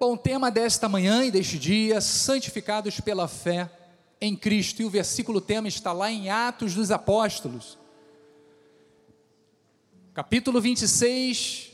[0.00, 3.68] Bom, tema desta manhã e deste dia, santificados pela fé
[4.20, 7.76] em Cristo, e o versículo tema está lá em Atos dos Apóstolos,
[10.14, 11.72] capítulo 26,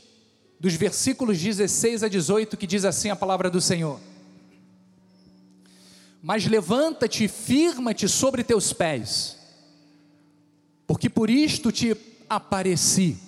[0.59, 3.99] dos versículos 16 a 18, que diz assim a palavra do Senhor:
[6.19, 9.37] Mas levanta-te, firma-te sobre teus pés,
[10.87, 11.95] porque por isto te
[12.27, 13.19] apareci,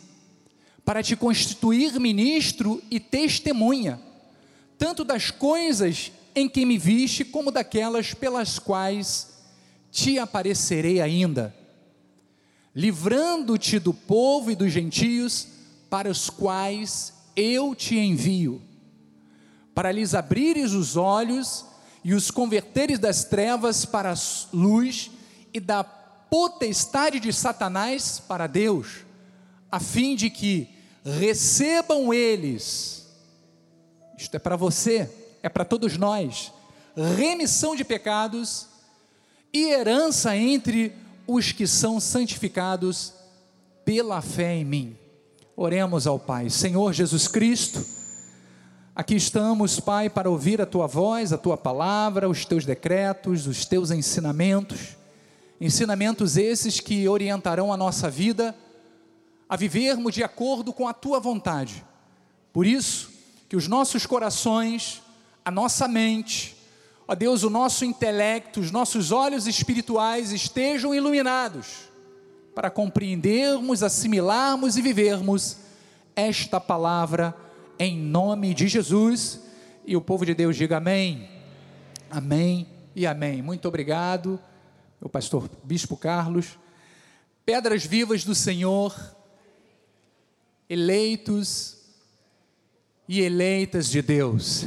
[0.84, 4.07] para te constituir ministro e testemunha
[4.78, 9.28] tanto das coisas em que me viste, como daquelas pelas quais
[9.92, 11.56] te aparecerei ainda,
[12.76, 15.48] livrando-te do povo e dos gentios,
[15.90, 18.62] para os quais eu te envio,
[19.74, 21.66] para lhes abrires os olhos
[22.04, 24.18] e os converteres das trevas para a
[24.54, 25.10] luz
[25.54, 29.06] e da potestade de Satanás para Deus,
[29.72, 30.70] a fim de que
[31.04, 32.97] recebam eles
[34.18, 35.10] isto é para você,
[35.44, 36.52] é para todos nós.
[37.16, 38.68] Remissão de pecados
[39.54, 40.92] e herança entre
[41.28, 43.14] os que são santificados
[43.86, 44.98] pela fé em mim.
[45.56, 46.50] Oremos ao Pai.
[46.50, 47.86] Senhor Jesus Cristo,
[48.96, 53.66] aqui estamos, Pai, para ouvir a tua voz, a tua palavra, os teus decretos, os
[53.66, 54.98] teus ensinamentos.
[55.62, 58.56] Ensinamentos esses que orientarão a nossa vida
[59.50, 61.86] a vivermos de acordo com a tua vontade.
[62.52, 63.17] Por isso,
[63.50, 65.02] que os nossos corações,
[65.44, 66.56] a nossa mente,
[67.08, 71.88] ó Deus, o nosso intelecto, os nossos olhos espirituais estejam iluminados
[72.54, 75.58] para compreendermos, assimilarmos e vivermos
[76.16, 77.36] esta palavra
[77.80, 79.40] em nome de Jesus.
[79.86, 81.30] E o povo de Deus diga amém,
[82.10, 83.42] amém e amém.
[83.42, 84.40] Muito obrigado,
[85.00, 86.58] meu pastor Bispo Carlos.
[87.46, 88.94] Pedras vivas do Senhor,
[90.70, 91.77] eleitos,
[93.08, 94.66] e eleitas de Deus.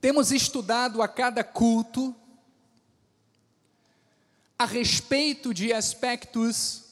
[0.00, 2.14] Temos estudado a cada culto
[4.58, 6.84] a respeito de aspectos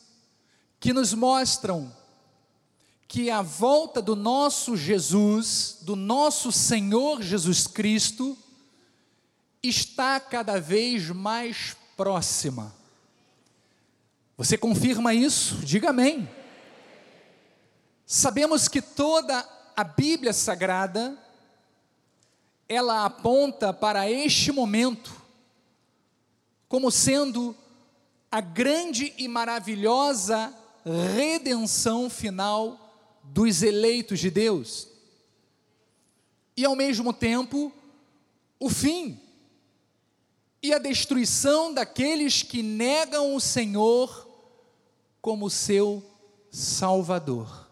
[0.78, 1.92] que nos mostram
[3.06, 8.38] que a volta do nosso Jesus, do nosso Senhor Jesus Cristo,
[9.60, 12.72] está cada vez mais próxima.
[14.36, 15.56] Você confirma isso?
[15.56, 16.28] Diga amém.
[18.12, 21.16] Sabemos que toda a Bíblia Sagrada
[22.68, 25.14] ela aponta para este momento
[26.68, 27.56] como sendo
[28.28, 30.52] a grande e maravilhosa
[31.14, 34.88] redenção final dos eleitos de Deus.
[36.56, 37.72] E ao mesmo tempo,
[38.58, 39.20] o fim
[40.60, 44.28] e a destruição daqueles que negam o Senhor
[45.22, 46.02] como seu
[46.50, 47.69] Salvador.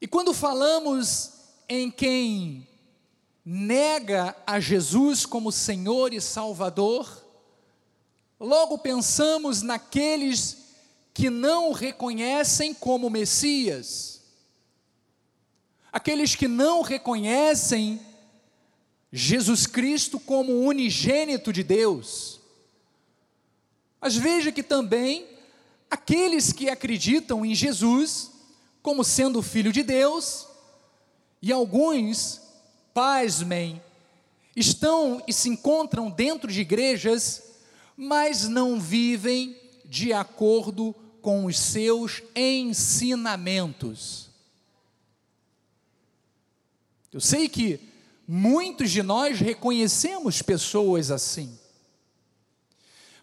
[0.00, 1.32] E quando falamos
[1.68, 2.66] em quem
[3.44, 7.24] nega a Jesus como Senhor e Salvador,
[8.38, 10.58] logo pensamos naqueles
[11.12, 14.22] que não o reconhecem como Messias,
[15.92, 18.00] aqueles que não reconhecem
[19.12, 22.40] Jesus Cristo como unigênito de Deus.
[24.00, 25.26] Mas veja que também
[25.90, 28.30] aqueles que acreditam em Jesus
[28.82, 30.46] como sendo filho de Deus,
[31.42, 32.40] e alguns,
[32.92, 33.82] pasmem,
[34.54, 37.42] estão e se encontram dentro de igrejas,
[37.96, 44.28] mas não vivem de acordo com os seus ensinamentos.
[47.12, 47.80] Eu sei que
[48.26, 51.58] muitos de nós reconhecemos pessoas assim.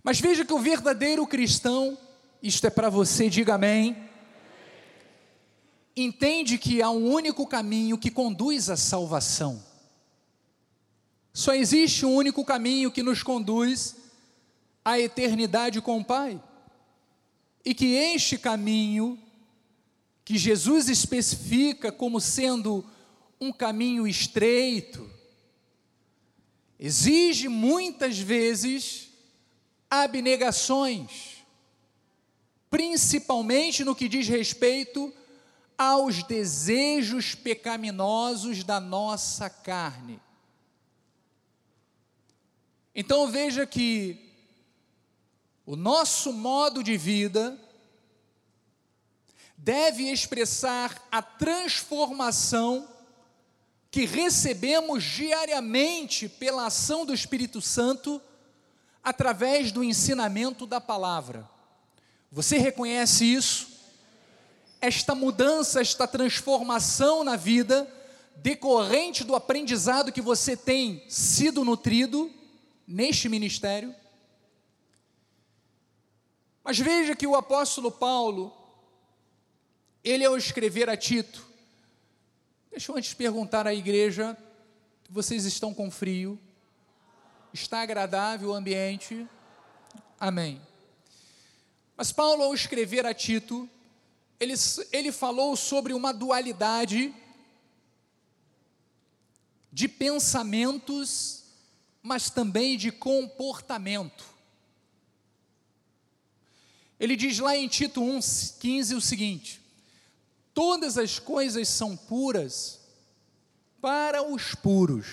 [0.03, 1.97] Mas veja que o verdadeiro cristão,
[2.41, 4.06] isto é para você, diga amém
[6.03, 9.63] entende que há um único caminho que conduz à salvação.
[11.33, 13.95] Só existe um único caminho que nos conduz
[14.85, 16.41] à eternidade com o Pai.
[17.65, 19.19] E que este caminho,
[20.23, 22.85] que Jesus especifica como sendo
[23.41, 25.09] um caminho estreito,
[26.79, 29.09] exige muitas vezes
[29.89, 31.43] abnegações,
[32.69, 35.11] principalmente no que diz respeito
[35.77, 40.19] aos desejos pecaminosos da nossa carne.
[42.95, 44.33] Então veja que
[45.65, 47.59] o nosso modo de vida
[49.55, 52.87] deve expressar a transformação
[53.91, 58.21] que recebemos diariamente pela ação do Espírito Santo
[59.03, 61.49] através do ensinamento da palavra.
[62.31, 63.76] Você reconhece isso?
[64.79, 67.91] Esta mudança, esta transformação na vida,
[68.37, 72.31] decorrente do aprendizado que você tem sido nutrido
[72.87, 73.93] neste ministério.
[76.63, 78.53] Mas veja que o apóstolo Paulo,
[80.03, 81.45] ele ao escrever a Tito,
[82.69, 84.37] deixa eu antes perguntar à igreja,
[85.09, 86.39] vocês estão com frio?
[87.53, 89.25] Está agradável o ambiente?
[90.19, 90.61] Amém.
[91.95, 93.67] Mas Paulo, ao escrever a Tito,
[94.39, 94.53] ele,
[94.91, 97.13] ele falou sobre uma dualidade
[99.71, 101.43] de pensamentos,
[102.01, 104.25] mas também de comportamento.
[106.99, 109.61] Ele diz lá em Tito 1,15 o seguinte:
[110.53, 112.79] Todas as coisas são puras
[113.79, 115.07] para os puros,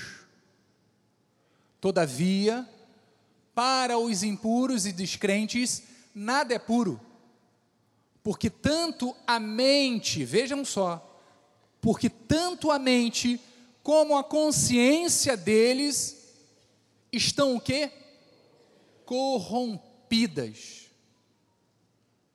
[1.80, 2.68] todavia,
[3.54, 5.82] para os impuros e descrentes,
[6.14, 6.98] nada é puro,
[8.24, 11.20] porque tanto a mente, vejam só,
[11.78, 13.38] porque tanto a mente
[13.82, 16.32] como a consciência deles
[17.12, 17.92] estão o quê?
[19.04, 20.86] Corrompidas.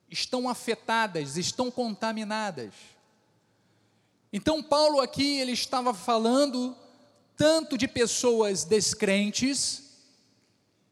[0.08, 2.72] Estão afetadas, estão contaminadas.
[4.32, 6.76] Então Paulo aqui ele estava falando
[7.36, 9.98] tanto de pessoas descrentes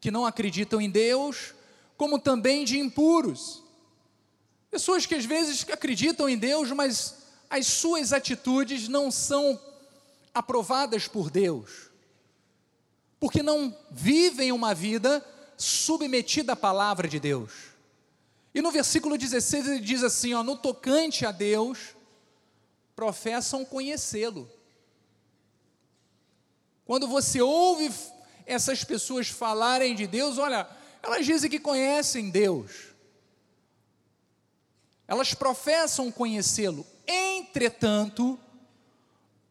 [0.01, 1.55] que não acreditam em Deus,
[1.97, 3.68] como também de impuros.
[4.71, 7.17] Pessoas que às vezes acreditam em Deus, mas
[7.49, 9.61] as suas atitudes não são
[10.35, 11.91] aprovadas por Deus,
[13.19, 15.25] porque não vivem uma vida
[15.57, 17.53] submetida à palavra de Deus.
[18.55, 21.97] E no versículo 16 ele diz assim: ó, no tocante a Deus,
[22.95, 24.51] professam conhecê-lo.
[26.85, 27.93] Quando você ouve
[28.47, 30.69] essas pessoas falarem de Deus, olha,
[31.03, 32.88] elas dizem que conhecem Deus,
[35.09, 38.39] elas professam conhecê-lo, entretanto,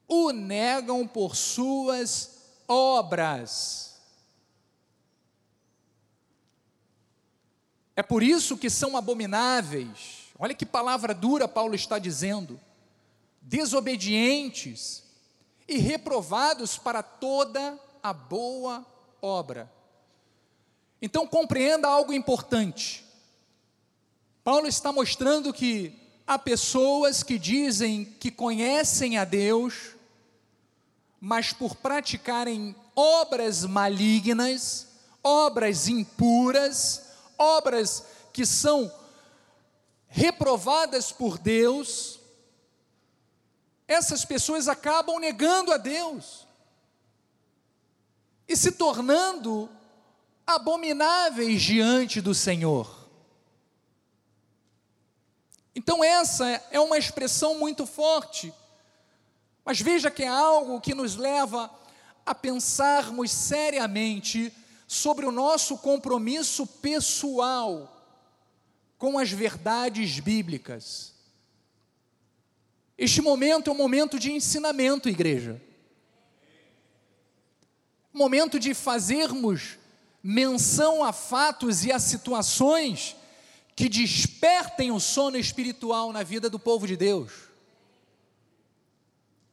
[0.08, 2.38] o negam por suas
[2.68, 3.96] obras.
[7.96, 10.28] É por isso que são abomináveis.
[10.38, 12.60] Olha que palavra dura Paulo está dizendo.
[13.42, 15.04] Desobedientes
[15.68, 18.86] e reprovados para toda a boa
[19.20, 19.72] obra.
[21.02, 23.07] Então compreenda algo importante.
[24.48, 25.94] Paulo está mostrando que
[26.26, 29.94] há pessoas que dizem que conhecem a Deus,
[31.20, 34.88] mas por praticarem obras malignas,
[35.22, 38.90] obras impuras, obras que são
[40.08, 42.18] reprovadas por Deus,
[43.86, 46.48] essas pessoas acabam negando a Deus
[48.48, 49.70] e se tornando
[50.46, 52.97] abomináveis diante do Senhor.
[55.78, 58.54] Então, essa é uma expressão muito forte
[59.68, 61.70] mas veja que é algo que nos leva
[62.26, 64.50] a pensarmos seriamente
[64.88, 67.94] sobre o nosso compromisso pessoal
[68.98, 71.14] com as verdades bíblicas.
[72.98, 75.62] Este momento é um momento de ensinamento, igreja.
[78.14, 79.78] Momento de fazermos
[80.24, 83.18] menção a fatos e a situações
[83.78, 87.48] que despertem o sono espiritual na vida do povo de Deus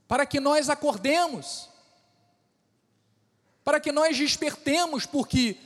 [0.08, 1.68] para que nós acordemos,
[3.62, 5.58] para que nós despertemos, porque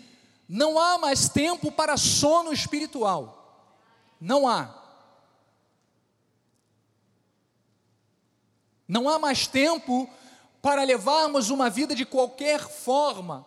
[0.49, 3.77] não há mais tempo para sono espiritual.
[4.21, 4.75] Não há.
[8.87, 10.09] Não há mais tempo
[10.63, 13.45] para levarmos uma vida de qualquer forma,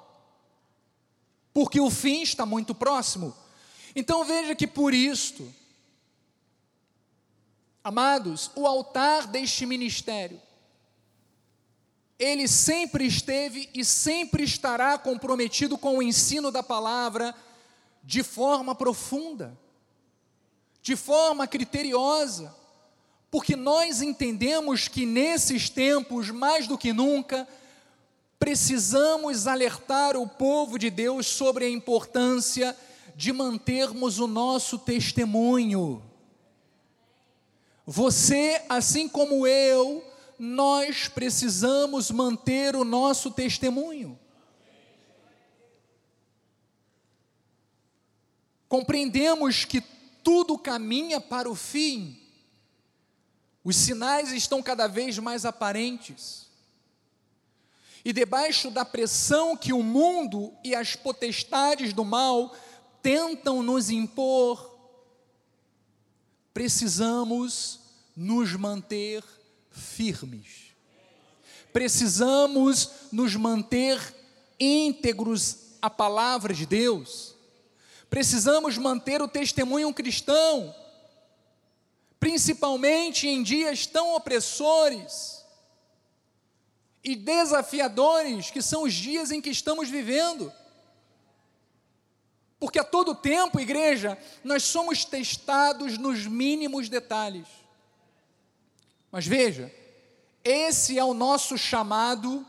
[1.54, 3.36] porque o fim está muito próximo.
[3.96, 5.52] Então veja que por isto,
[7.84, 10.42] amados, o altar deste ministério
[12.22, 17.34] ele sempre esteve e sempre estará comprometido com o ensino da palavra
[18.04, 19.58] de forma profunda,
[20.84, 22.56] de forma criteriosa,
[23.32, 27.48] porque nós entendemos que nesses tempos, mais do que nunca,
[28.38, 32.91] precisamos alertar o povo de Deus sobre a importância de
[33.30, 36.02] mantermos o nosso testemunho.
[37.86, 40.02] Você, assim como eu,
[40.40, 44.18] nós precisamos manter o nosso testemunho.
[48.70, 49.82] Compreendemos que
[50.24, 52.18] tudo caminha para o fim,
[53.64, 56.48] os sinais estão cada vez mais aparentes,
[58.04, 62.56] e debaixo da pressão que o mundo e as potestades do mal
[63.02, 64.70] tentam nos impor,
[66.54, 67.80] precisamos
[68.16, 69.24] nos manter
[69.72, 70.72] firmes.
[71.72, 73.98] precisamos nos manter
[74.60, 77.36] íntegros à palavra de Deus,
[78.10, 80.76] precisamos manter o testemunho cristão,
[82.20, 85.44] principalmente em dias tão opressores
[87.04, 90.52] e desafiadores que são os dias em que estamos vivendo.
[92.62, 97.48] Porque a todo tempo, igreja, nós somos testados nos mínimos detalhes.
[99.12, 99.74] Mas veja,
[100.44, 102.46] esse é o nosso chamado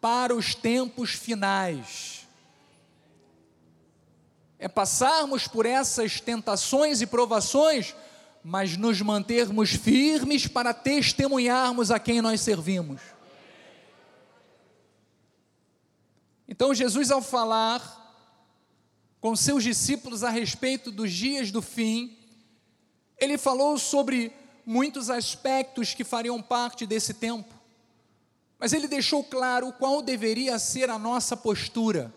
[0.00, 2.24] para os tempos finais.
[4.60, 7.96] É passarmos por essas tentações e provações,
[8.44, 13.00] mas nos mantermos firmes para testemunharmos a quem nós servimos.
[16.46, 17.97] Então, Jesus, ao falar
[19.20, 22.16] com seus discípulos a respeito dos dias do fim,
[23.18, 24.32] ele falou sobre
[24.64, 27.52] muitos aspectos que fariam parte desse tempo,
[28.58, 32.12] mas ele deixou claro qual deveria ser a nossa postura.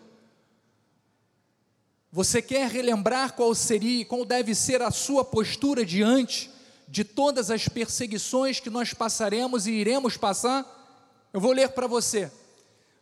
[2.10, 6.50] Você quer relembrar qual seria, qual deve ser a sua postura diante
[6.86, 10.66] de todas as perseguições que nós passaremos e iremos passar?
[11.32, 12.30] Eu vou ler para você.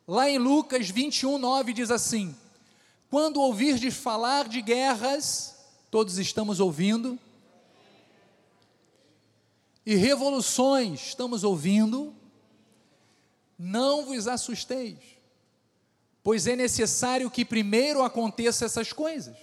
[0.07, 2.37] Lá em Lucas 21, 9 diz assim:
[3.11, 5.57] quando ouvirdes falar de guerras,
[5.91, 7.19] todos estamos ouvindo,
[9.85, 12.15] e revoluções, estamos ouvindo,
[13.59, 14.99] não vos assusteis,
[16.23, 19.37] pois é necessário que primeiro aconteça essas coisas,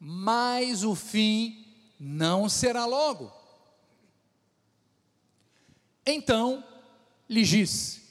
[0.00, 1.64] mas o fim
[1.98, 3.32] não será logo.
[6.04, 6.64] Então
[7.28, 8.02] lhe disse: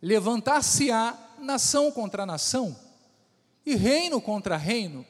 [0.00, 2.83] levantar-se-á nação contra nação,
[3.64, 5.06] e reino contra reino.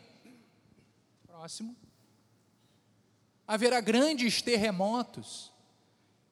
[1.27, 1.77] Próximo.
[3.47, 5.53] Haverá grandes terremotos,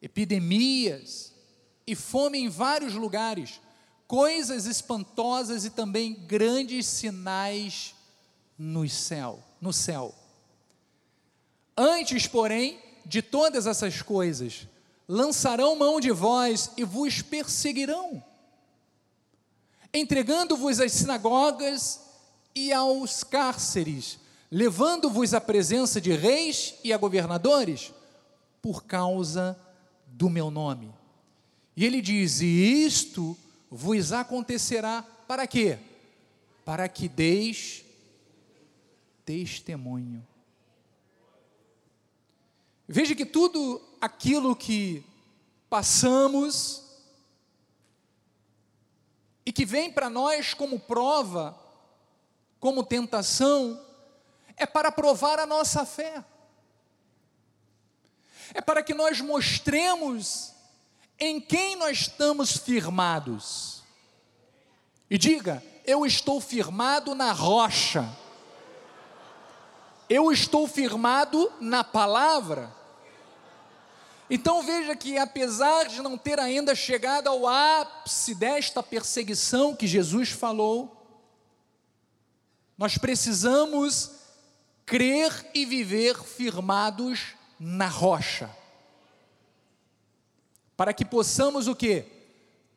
[0.01, 1.35] epidemias
[1.87, 3.61] e fome em vários lugares,
[4.07, 7.95] coisas espantosas e também grandes sinais
[8.57, 10.15] no céu, no céu.
[11.77, 14.67] Antes, porém, de todas essas coisas,
[15.09, 18.23] lançarão mão de vós e vos perseguirão,
[19.93, 22.12] entregando-vos às sinagogas
[22.55, 24.19] e aos cárceres,
[24.51, 27.93] levando-vos à presença de reis e a governadores,
[28.61, 29.59] por causa
[30.07, 30.93] do meu nome.
[31.77, 33.37] E ele diz: E isto
[33.71, 35.79] vos acontecerá para quê?
[36.65, 37.85] Para que deis
[39.25, 40.27] testemunho.
[42.87, 45.03] Veja que tudo aquilo que
[45.71, 46.83] passamos
[49.47, 51.59] e que vem para nós como prova
[52.63, 53.85] como tentação,
[54.57, 56.25] é para provar a nossa fé,
[58.55, 60.53] é para que nós mostremos
[61.19, 63.83] em quem nós estamos firmados.
[65.11, 68.09] E diga: eu estou firmado na rocha,
[70.09, 72.73] eu estou firmado na palavra.
[74.31, 80.31] Então veja que, apesar de não ter ainda chegado ao ápice desta perseguição que Jesus
[80.31, 81.02] falou,
[82.83, 84.11] nós precisamos
[84.85, 88.51] crer e viver firmados na rocha.
[90.77, 92.05] Para que possamos o que?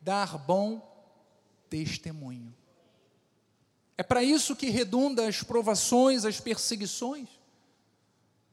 [0.00, 0.80] Dar bom
[1.68, 2.54] testemunho.
[3.98, 7.28] É para isso que redunda as provações, as perseguições.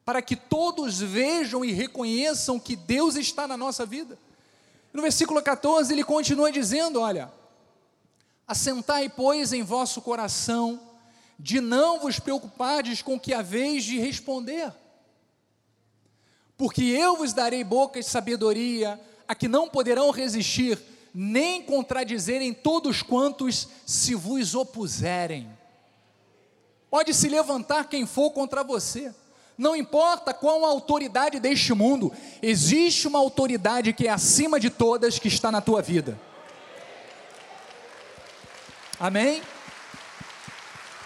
[0.03, 4.17] Para que todos vejam e reconheçam que Deus está na nossa vida.
[4.91, 7.31] No versículo 14 ele continua dizendo: Olha,
[8.47, 10.92] assentai, pois, em vosso coração
[11.39, 14.71] de não vos preocupardes com o que haveis de responder.
[16.57, 20.79] Porque eu vos darei boca de sabedoria, a que não poderão resistir,
[21.13, 25.49] nem contradizerem todos quantos se vos opuserem.
[26.89, 29.13] Pode se levantar quem for contra você,
[29.57, 32.11] não importa qual a autoridade deste mundo,
[32.41, 36.19] existe uma autoridade que é acima de todas que está na tua vida.
[38.99, 39.41] Amém?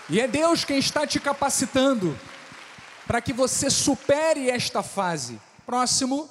[0.10, 2.18] E é Deus quem está te capacitando
[3.06, 5.40] para que você supere esta fase.
[5.66, 6.30] Próximo.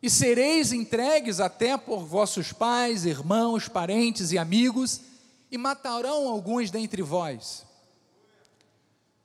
[0.00, 5.00] E sereis entregues até por vossos pais, irmãos, parentes e amigos,
[5.50, 7.66] e matarão alguns dentre vós.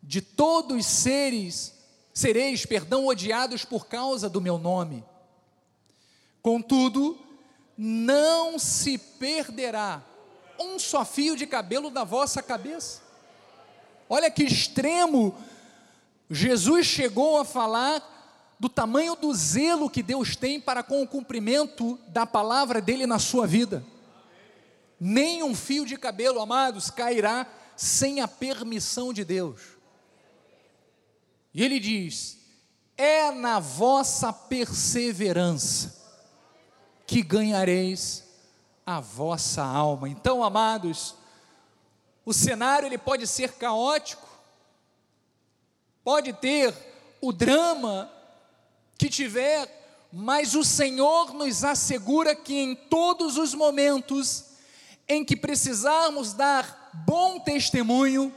[0.02, 1.74] De todos seres,
[2.12, 5.06] sereis, perdão, odiados por causa do meu nome.
[6.42, 7.20] Contudo,
[7.78, 10.04] não se perderá
[10.60, 13.03] um só fio de cabelo da vossa cabeça.
[14.10, 15.36] Olha que extremo
[16.30, 18.02] Jesus chegou a falar
[18.60, 23.20] do tamanho do zelo que Deus tem para com o cumprimento da palavra dele na
[23.20, 23.84] sua vida.
[25.00, 27.46] nem um fio de cabelo, amados, cairá
[27.76, 29.62] sem a permissão de Deus.
[31.54, 32.38] E ele diz:
[32.98, 36.02] é na vossa perseverança
[37.06, 38.24] que ganhareis
[38.86, 40.08] a vossa alma.
[40.08, 41.16] Então, amados,
[42.26, 44.28] o cenário ele pode ser caótico,
[46.04, 46.74] pode ter
[47.22, 48.12] o drama
[48.98, 49.68] que tiver,
[50.12, 54.46] mas o Senhor nos assegura que em todos os momentos
[55.08, 58.34] em que precisarmos dar bom testemunho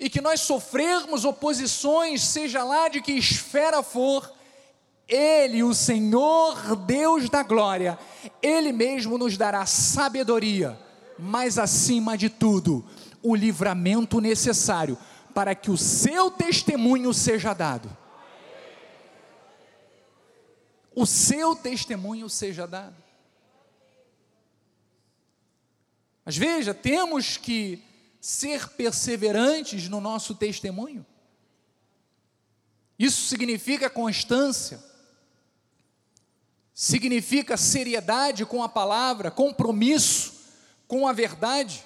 [0.00, 4.32] e que nós sofrermos oposições, seja lá de que esfera for,
[5.06, 7.98] Ele, o Senhor Deus da glória,
[8.42, 10.78] Ele mesmo nos dará sabedoria,
[11.18, 12.84] mas acima de tudo,
[13.30, 14.96] o livramento necessário
[15.34, 17.94] para que o seu testemunho seja dado.
[20.94, 22.96] O seu testemunho seja dado.
[26.24, 27.82] Mas veja, temos que
[28.20, 31.04] ser perseverantes no nosso testemunho.
[32.98, 34.82] Isso significa constância,
[36.72, 40.34] significa seriedade com a palavra, compromisso
[40.88, 41.84] com a verdade.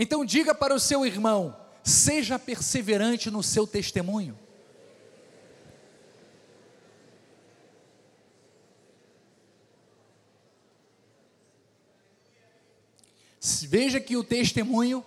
[0.00, 4.38] Então, diga para o seu irmão: seja perseverante no seu testemunho.
[13.70, 15.04] Veja que o testemunho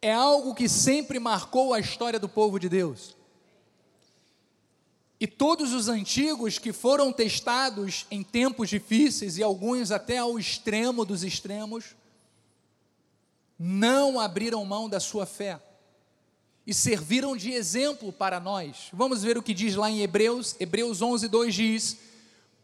[0.00, 3.16] é algo que sempre marcou a história do povo de Deus.
[5.18, 11.04] E todos os antigos que foram testados em tempos difíceis, e alguns até ao extremo
[11.04, 11.96] dos extremos,
[13.58, 15.60] não abriram mão da sua fé
[16.66, 18.88] e serviram de exemplo para nós.
[18.92, 21.98] Vamos ver o que diz lá em Hebreus, Hebreus 11, 2 diz: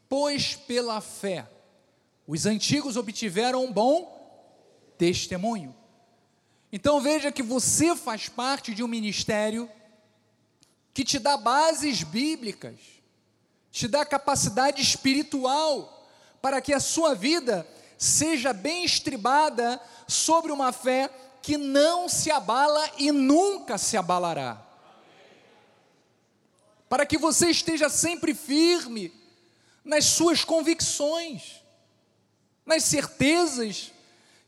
[0.08, 1.48] Pois pela fé
[2.26, 4.20] os antigos obtiveram um bom
[4.98, 5.74] testemunho.
[6.72, 9.68] Então veja que você faz parte de um ministério
[10.94, 12.78] que te dá bases bíblicas,
[13.70, 16.08] te dá capacidade espiritual
[16.40, 17.66] para que a sua vida
[18.02, 21.08] seja bem estribada sobre uma fé
[21.40, 24.60] que não se abala e nunca se abalará.
[26.88, 29.14] Para que você esteja sempre firme
[29.84, 31.62] nas suas convicções,
[32.66, 33.92] nas certezas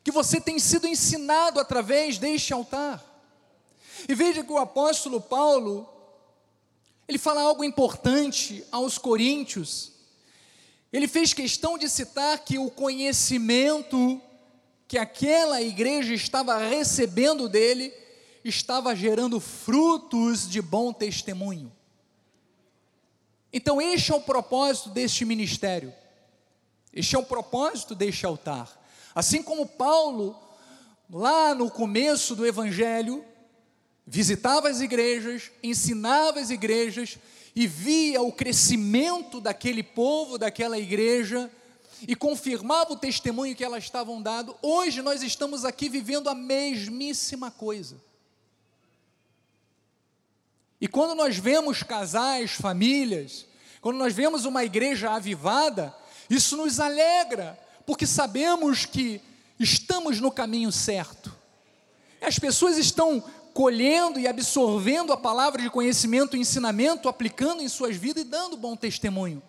[0.02, 3.02] que você tem sido ensinado através deste altar.
[4.08, 5.88] E veja que o apóstolo Paulo,
[7.06, 9.93] ele fala algo importante aos coríntios.
[10.94, 14.22] Ele fez questão de citar que o conhecimento
[14.86, 17.92] que aquela igreja estava recebendo dele
[18.44, 21.72] estava gerando frutos de bom testemunho.
[23.52, 25.92] Então, este é o propósito deste ministério,
[26.92, 28.80] este é o propósito deste altar
[29.12, 30.40] Assim como Paulo,
[31.10, 33.24] lá no começo do Evangelho,
[34.06, 37.18] visitava as igrejas, ensinava as igrejas
[37.54, 41.50] e via o crescimento daquele povo, daquela igreja,
[42.06, 47.50] e confirmava o testemunho que elas estavam dando, hoje nós estamos aqui vivendo a mesmíssima
[47.50, 47.96] coisa.
[50.80, 53.46] E quando nós vemos casais, famílias,
[53.80, 55.94] quando nós vemos uma igreja avivada,
[56.28, 59.20] isso nos alegra, porque sabemos que
[59.58, 61.34] estamos no caminho certo.
[62.20, 63.22] As pessoas estão
[63.54, 68.56] colhendo e absorvendo a palavra de conhecimento e ensinamento, aplicando em suas vidas e dando
[68.56, 69.42] bom testemunho.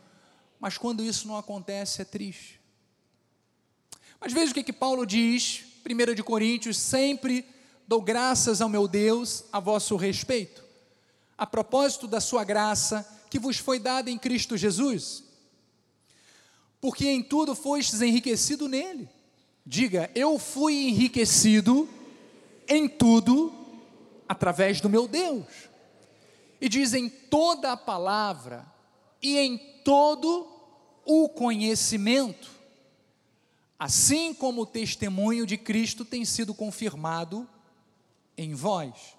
[0.59, 2.61] Mas quando isso não acontece, é triste.
[4.21, 7.45] Mas veja o que, que Paulo diz, 1 de Coríntios, sempre
[7.87, 10.63] dou graças ao meu Deus a vosso respeito,
[11.37, 15.25] a propósito da sua graça que vos foi dada em Cristo Jesus
[16.85, 19.09] porque em tudo fostes enriquecido nele.
[19.65, 21.89] Diga, eu fui enriquecido
[22.67, 23.51] em tudo
[24.27, 25.45] através do meu Deus.
[26.59, 28.65] E diz em toda a palavra
[29.21, 30.47] e em todo
[31.05, 32.49] o conhecimento,
[33.77, 37.47] assim como o testemunho de Cristo tem sido confirmado
[38.37, 39.15] em vós.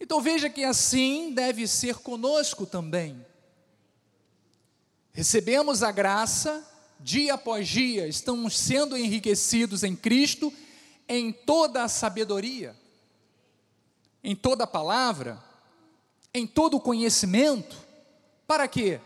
[0.00, 3.24] Então veja que assim deve ser conosco também.
[5.12, 6.62] Recebemos a graça,
[7.00, 10.52] dia após dia, estamos sendo enriquecidos em Cristo,
[11.08, 12.76] em toda a sabedoria,
[14.26, 15.42] em toda a palavra,
[16.34, 17.76] em todo o conhecimento.
[18.46, 19.00] Para quê?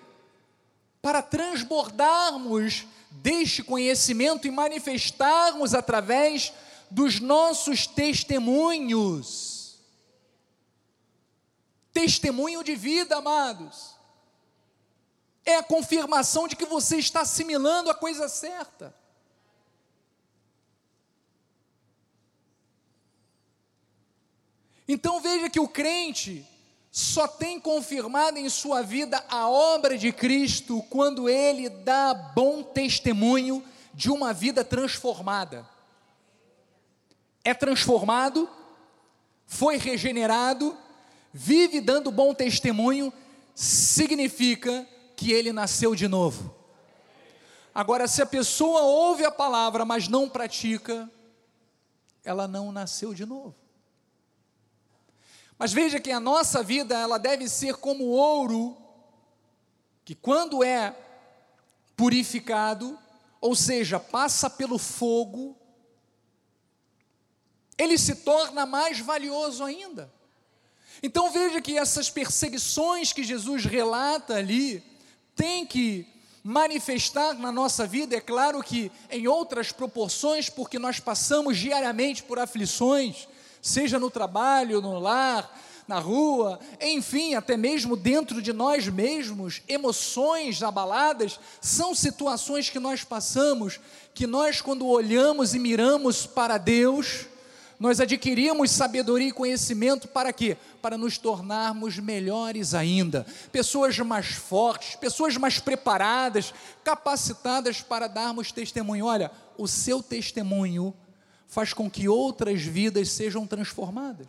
[1.03, 6.53] Para transbordarmos deste conhecimento e manifestarmos através
[6.91, 9.79] dos nossos testemunhos.
[11.93, 14.01] Testemunho de vida, amados
[15.45, 18.95] é a confirmação de que você está assimilando a coisa certa.
[24.93, 26.45] Então veja que o crente
[26.91, 33.65] só tem confirmado em sua vida a obra de Cristo quando ele dá bom testemunho
[33.95, 35.65] de uma vida transformada.
[37.45, 38.51] É transformado,
[39.47, 40.77] foi regenerado,
[41.33, 43.13] vive dando bom testemunho,
[43.55, 46.53] significa que ele nasceu de novo.
[47.73, 51.09] Agora, se a pessoa ouve a palavra, mas não pratica,
[52.25, 53.60] ela não nasceu de novo.
[55.61, 58.75] Mas veja que a nossa vida, ela deve ser como ouro,
[60.07, 60.97] que quando é
[61.95, 62.99] purificado,
[63.43, 65.55] ou seja, passa pelo fogo,
[67.77, 70.11] ele se torna mais valioso ainda.
[71.03, 74.83] Então veja que essas perseguições que Jesus relata ali,
[75.37, 76.07] tem que
[76.43, 82.39] manifestar na nossa vida, é claro que em outras proporções, porque nós passamos diariamente por
[82.39, 83.29] aflições,
[83.61, 85.59] seja no trabalho, no lar,
[85.91, 93.03] na rua, enfim, até mesmo dentro de nós mesmos, emoções abaladas, são situações que nós
[93.03, 93.81] passamos,
[94.15, 97.27] que nós, quando olhamos e miramos para Deus,
[97.81, 100.57] nós adquirimos sabedoria e conhecimento para quê?
[100.81, 109.07] Para nos tornarmos melhores ainda, pessoas mais fortes, pessoas mais preparadas, capacitadas para darmos testemunho.
[109.07, 110.95] Olha, o seu testemunho
[111.51, 114.29] faz com que outras vidas sejam transformadas.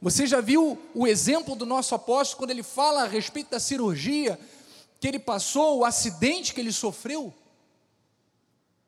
[0.00, 4.38] Você já viu o exemplo do nosso apóstolo quando ele fala a respeito da cirurgia
[5.00, 7.34] que ele passou, o acidente que ele sofreu?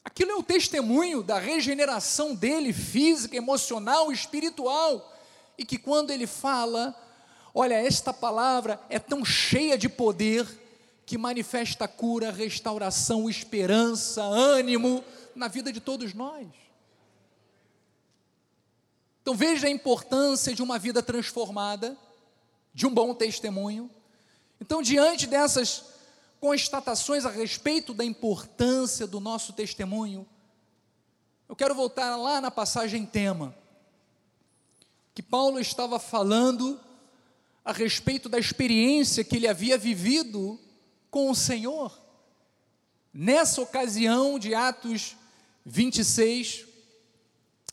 [0.05, 5.13] Aquilo é o testemunho da regeneração dele, física, emocional, espiritual.
[5.59, 6.95] E que quando ele fala,
[7.53, 10.47] olha, esta palavra é tão cheia de poder
[11.05, 15.03] que manifesta cura, restauração, esperança, ânimo
[15.35, 16.66] na vida de todos nós.
[19.27, 21.99] Então veja a importância de uma vida transformada,
[22.73, 23.91] de um bom testemunho.
[24.61, 25.85] Então, diante dessas
[26.39, 30.25] constatações a respeito da importância do nosso testemunho,
[31.49, 33.53] eu quero voltar lá na passagem tema,
[35.13, 36.79] que Paulo estava falando
[37.65, 40.57] a respeito da experiência que ele havia vivido
[41.11, 42.01] com o Senhor.
[43.13, 45.17] Nessa ocasião de Atos
[45.65, 46.65] 26,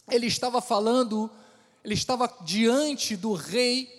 [0.09, 1.29] ele estava falando
[1.83, 3.89] ele estava diante do rei,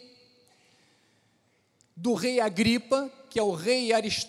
[1.95, 4.29] do rei Agripa, que é o rei Arist...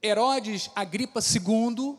[0.00, 1.96] Herodes Agripa II,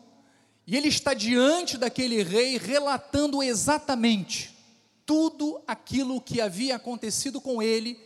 [0.66, 4.56] e ele está diante daquele rei relatando exatamente
[5.04, 8.00] tudo aquilo que havia acontecido com ele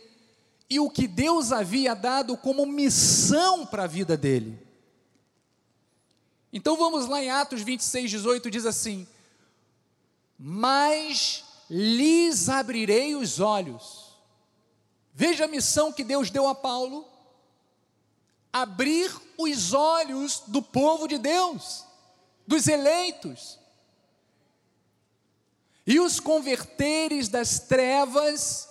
[0.69, 4.59] e o que Deus havia dado como missão para a vida dele.
[6.51, 9.07] Então vamos lá em Atos 26, 18, diz assim:
[10.37, 14.15] Mas lhes abrirei os olhos.
[15.13, 17.05] Veja a missão que Deus deu a Paulo:
[18.51, 21.85] abrir os olhos do povo de Deus,
[22.45, 23.59] dos eleitos,
[25.85, 28.67] e os converteres das trevas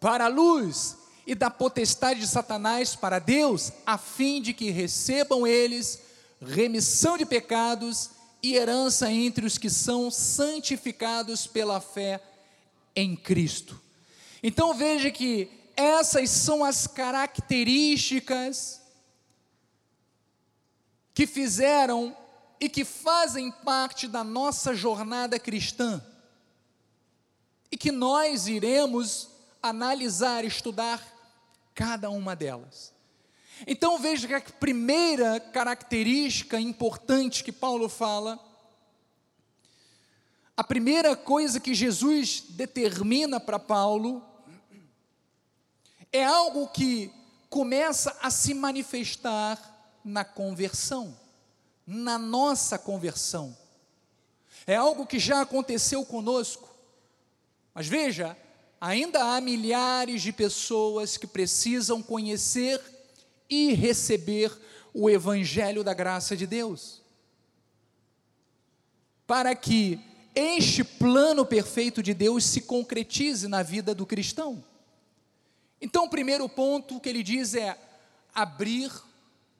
[0.00, 5.46] para a luz e da potestade de Satanás para Deus, a fim de que recebam
[5.46, 6.00] eles
[6.40, 8.10] remissão de pecados
[8.42, 12.20] e herança entre os que são santificados pela fé
[12.94, 13.80] em Cristo.
[14.42, 18.80] Então veja que essas são as características
[21.14, 22.16] que fizeram
[22.60, 26.04] e que fazem parte da nossa jornada cristã
[27.70, 29.28] e que nós iremos
[29.62, 31.02] analisar, estudar
[31.74, 32.92] cada uma delas.
[33.66, 38.38] Então veja que a primeira característica importante que Paulo fala
[40.56, 44.22] a primeira coisa que Jesus determina para Paulo
[46.12, 47.10] é algo que
[47.48, 49.58] começa a se manifestar
[50.04, 51.16] na conversão,
[51.86, 53.56] na nossa conversão.
[54.66, 56.68] É algo que já aconteceu conosco.
[57.74, 58.36] Mas veja,
[58.78, 62.80] ainda há milhares de pessoas que precisam conhecer
[63.48, 64.52] e receber
[64.92, 67.00] o Evangelho da graça de Deus.
[69.26, 74.64] Para que este plano perfeito de Deus se concretize na vida do cristão.
[75.80, 77.76] Então, o primeiro ponto que ele diz é
[78.34, 78.90] abrir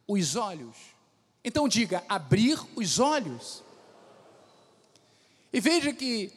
[0.06, 0.76] os olhos.
[1.44, 3.62] Então, diga, abrir os olhos.
[5.52, 6.32] E veja que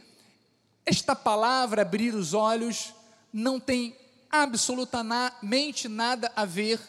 [0.85, 2.93] esta palavra, abrir os olhos,
[3.31, 3.95] não tem
[4.29, 6.79] absolutamente nada a ver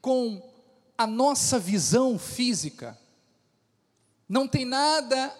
[0.00, 0.42] com
[0.98, 2.98] a nossa visão física.
[4.28, 5.34] Não tem nada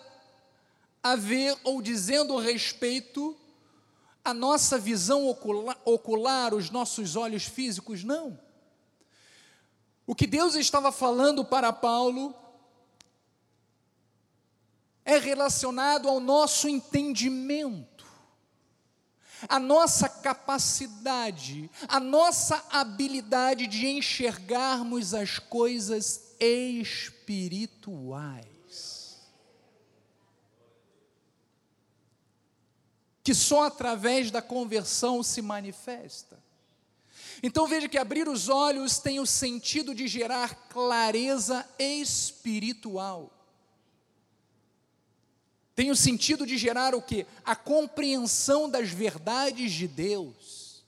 [1.02, 3.36] a ver ou dizendo respeito
[4.24, 8.38] a nossa visão ocular, ocular, os nossos olhos físicos, não.
[10.06, 12.34] O que Deus estava falando para Paulo
[15.04, 18.06] é relacionado ao nosso entendimento,
[19.48, 27.30] a nossa capacidade, a nossa habilidade de enxergarmos as coisas espirituais.
[33.22, 36.38] Que só através da conversão se manifesta.
[37.42, 43.32] Então veja que abrir os olhos tem o sentido de gerar clareza espiritual.
[45.74, 47.26] Tem o sentido de gerar o que?
[47.44, 50.84] A compreensão das verdades de Deus.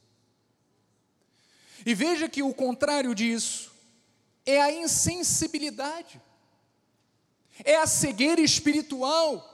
[1.87, 3.73] E veja que o contrário disso
[4.45, 6.21] é a insensibilidade,
[7.65, 9.49] é a cegueira espiritual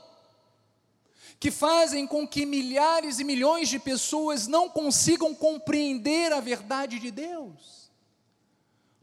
[1.41, 7.11] que fazem com que milhares e milhões de pessoas não consigam compreender a verdade de
[7.11, 7.91] Deus,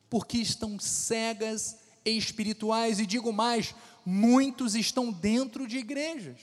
[0.09, 3.73] porque estão cegas espirituais, e digo mais,
[4.05, 6.39] muitos estão dentro de igrejas,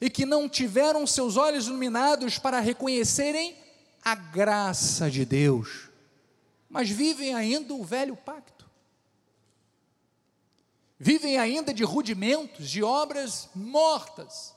[0.00, 3.56] e que não tiveram seus olhos iluminados para reconhecerem
[4.04, 5.88] a graça de Deus,
[6.68, 8.68] mas vivem ainda o velho pacto,
[10.98, 14.51] vivem ainda de rudimentos, de obras mortas,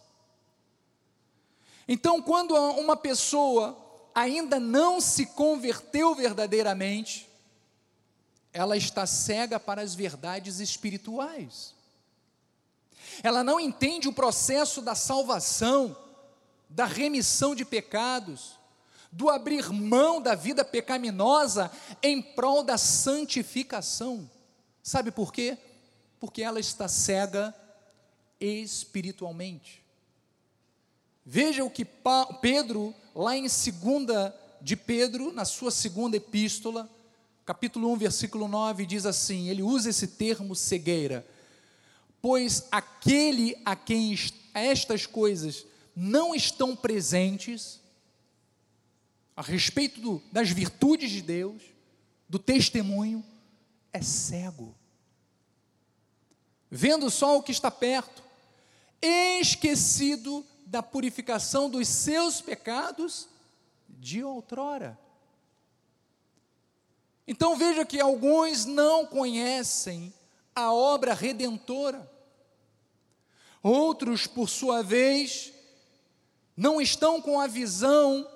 [1.88, 3.78] então, quando uma pessoa
[4.14, 7.30] ainda não se converteu verdadeiramente,
[8.52, 11.76] ela está cega para as verdades espirituais.
[13.22, 15.96] Ela não entende o processo da salvação,
[16.70, 18.58] da remissão de pecados,
[19.12, 21.72] do abrir mão da vida pecaminosa
[22.02, 24.30] em prol da santificação.
[24.82, 25.58] Sabe por quê?
[26.20, 27.54] Porque ela está cega
[28.40, 29.85] espiritualmente.
[31.28, 31.84] Veja o que
[32.40, 36.88] Pedro, lá em 2 de Pedro, na sua segunda epístola,
[37.44, 41.26] capítulo 1, versículo 9, diz assim: ele usa esse termo cegueira,
[42.22, 44.16] pois aquele a quem
[44.54, 47.82] estas coisas não estão presentes,
[49.36, 51.64] a respeito do, das virtudes de Deus,
[52.30, 53.26] do testemunho,
[53.92, 54.76] é cego,
[56.70, 58.24] vendo só o que está perto,
[59.02, 63.28] esquecido da purificação dos seus pecados
[63.88, 65.00] de outrora.
[67.28, 70.14] Então veja que alguns não conhecem
[70.56, 72.10] a obra redentora,
[73.62, 75.52] outros, por sua vez,
[76.56, 78.28] não estão com a visão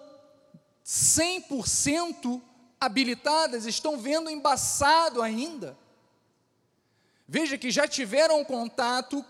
[0.85, 2.41] 100%
[2.79, 5.77] habilitadas, estão vendo embaçado ainda.
[7.27, 9.23] Veja que já tiveram contato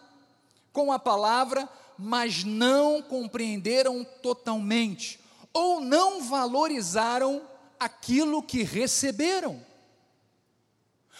[0.71, 1.67] com a palavra,
[2.01, 5.19] mas não compreenderam totalmente,
[5.51, 7.45] ou não valorizaram
[7.77, 9.61] aquilo que receberam.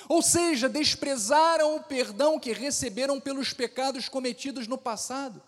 [0.08, 5.44] Ou seja, desprezaram o perdão que receberam pelos pecados cometidos no passado.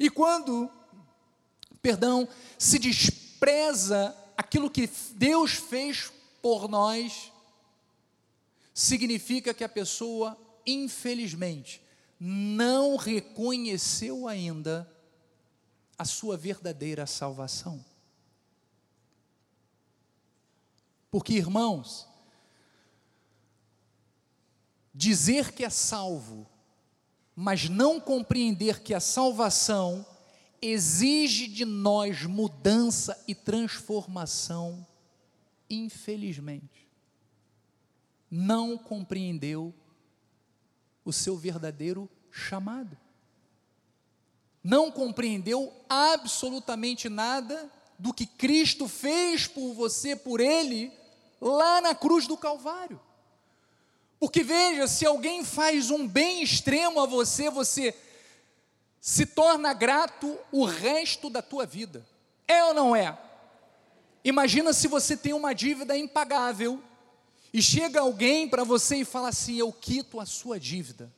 [0.00, 0.68] E quando,
[1.80, 7.30] perdão, se despreza aquilo que Deus fez por nós,
[8.74, 11.82] significa que a pessoa infelizmente,
[12.18, 14.88] não reconheceu ainda
[15.98, 17.84] a sua verdadeira salvação.
[21.10, 22.08] Porque, irmãos,
[24.94, 26.48] dizer que é salvo,
[27.34, 30.06] mas não compreender que a salvação
[30.60, 34.86] exige de nós mudança e transformação,
[35.68, 36.88] infelizmente,
[38.30, 39.74] não compreendeu
[41.04, 42.96] o seu verdadeiro chamado.
[44.62, 50.92] Não compreendeu absolutamente nada do que Cristo fez por você, por ele,
[51.40, 53.00] lá na cruz do Calvário.
[54.18, 57.92] Porque veja, se alguém faz um bem extremo a você, você
[59.00, 62.06] se torna grato o resto da tua vida.
[62.46, 63.18] É ou não é?
[64.24, 66.80] Imagina se você tem uma dívida impagável
[67.52, 71.12] e chega alguém para você e fala assim: Eu quito a sua dívida.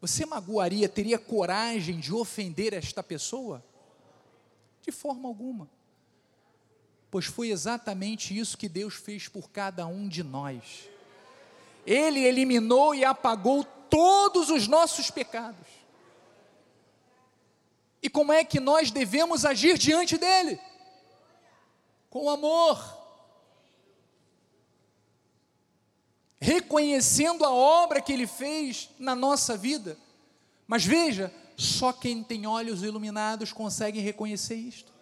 [0.00, 3.64] Você magoaria, teria coragem de ofender esta pessoa?
[4.82, 5.68] De forma alguma.
[7.10, 10.88] Pois foi exatamente isso que Deus fez por cada um de nós.
[11.86, 15.66] Ele eliminou e apagou todos os nossos pecados.
[18.02, 20.60] E como é que nós devemos agir diante dele?
[22.10, 22.97] Com amor
[26.40, 29.96] reconhecendo a obra que Ele fez na nossa vida,
[30.66, 34.92] Mas veja, só quem tem olhos iluminados consegue reconhecer isto.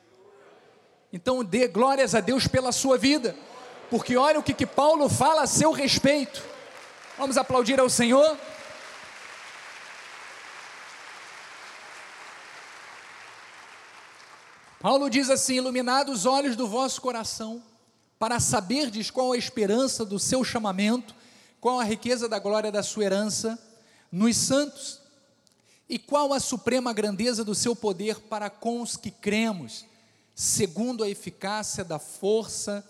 [1.13, 3.37] Então dê glórias a Deus pela sua vida,
[3.91, 6.43] porque olha o que, que Paulo fala a seu respeito.
[7.19, 8.39] Vamos aplaudir ao Senhor.
[14.81, 17.63] Paulo diz assim: iluminados os olhos do vosso coração,
[18.19, 21.15] para saberdes qual a esperança do seu chamamento,
[21.67, 23.59] qual a riqueza da glória da sua herança
[24.13, 25.01] nos santos,
[25.89, 29.85] e qual a suprema grandeza do seu poder para com os que cremos,
[30.33, 32.89] segundo a eficácia da força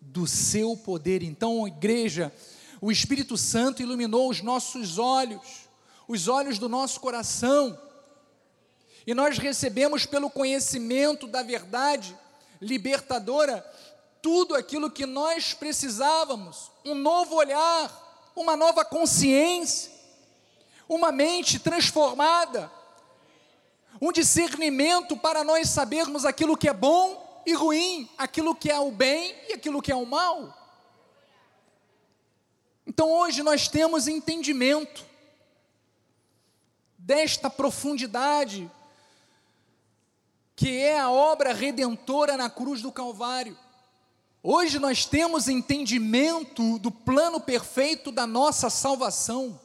[0.00, 1.24] do seu poder.
[1.24, 2.32] Então, igreja,
[2.80, 5.68] o Espírito Santo iluminou os nossos olhos,
[6.06, 7.76] os olhos do nosso coração,
[9.04, 12.16] e nós recebemos pelo conhecimento da verdade
[12.60, 13.68] libertadora
[14.22, 18.01] tudo aquilo que nós precisávamos, um novo olhar,
[18.34, 19.90] uma nova consciência,
[20.88, 22.70] uma mente transformada,
[24.00, 28.90] um discernimento para nós sabermos aquilo que é bom e ruim, aquilo que é o
[28.90, 30.58] bem e aquilo que é o mal.
[32.86, 35.04] Então hoje nós temos entendimento
[36.98, 38.70] desta profundidade
[40.54, 43.58] que é a obra redentora na cruz do Calvário.
[44.44, 49.60] Hoje nós temos entendimento do plano perfeito da nossa salvação.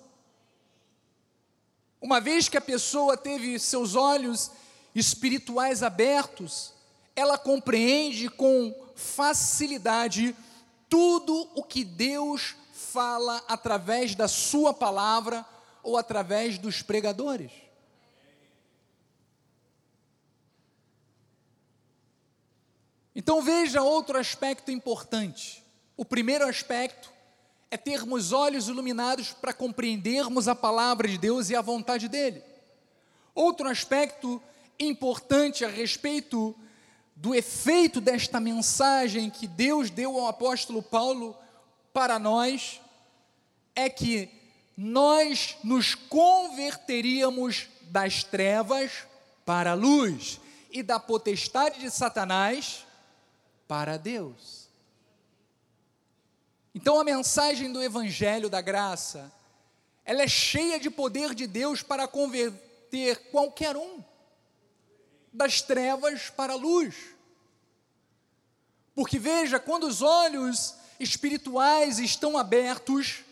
[1.99, 4.51] Uma vez que a pessoa teve seus olhos
[4.93, 6.73] espirituais abertos,
[7.15, 10.35] ela compreende com facilidade
[10.87, 15.43] tudo o que Deus fala através da Sua palavra
[15.81, 17.66] ou através dos pregadores.
[23.17, 25.63] Então veja outro aspecto importante.
[25.97, 27.11] O primeiro aspecto
[27.71, 32.43] é termos olhos iluminados para compreendermos a palavra de Deus e a vontade dele.
[33.33, 34.39] Outro aspecto
[34.79, 36.55] importante a respeito
[37.15, 41.35] do efeito desta mensagem que Deus deu ao apóstolo Paulo
[41.91, 42.79] para nós
[43.75, 44.29] é que
[44.77, 48.91] nós nos converteríamos das trevas
[49.43, 52.85] para a luz e da potestade de Satanás
[53.67, 54.67] para Deus.
[56.73, 59.31] Então a mensagem do evangelho da graça,
[60.05, 64.03] ela é cheia de poder de Deus para converter qualquer um
[65.33, 66.95] das trevas para a luz.
[68.95, 73.23] Porque veja, quando os olhos espirituais estão abertos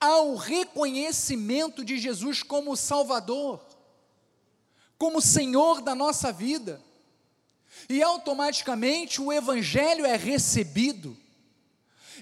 [0.00, 3.60] ao reconhecimento de Jesus como Salvador,
[4.96, 6.80] como Senhor da nossa vida,
[7.88, 11.16] e automaticamente o evangelho é recebido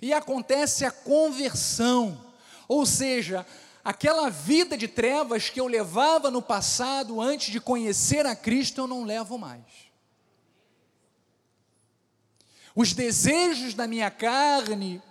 [0.03, 2.33] e acontece a conversão,
[2.67, 3.47] ou seja,
[3.85, 8.87] aquela vida de trevas que eu levava no passado antes de conhecer a Cristo, eu
[8.87, 9.91] não levo mais.
[12.75, 15.03] Os desejos da minha carne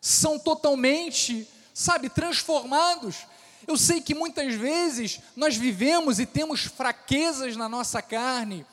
[0.00, 3.26] são totalmente, sabe, transformados.
[3.66, 8.66] Eu sei que muitas vezes nós vivemos e temos fraquezas na nossa carne,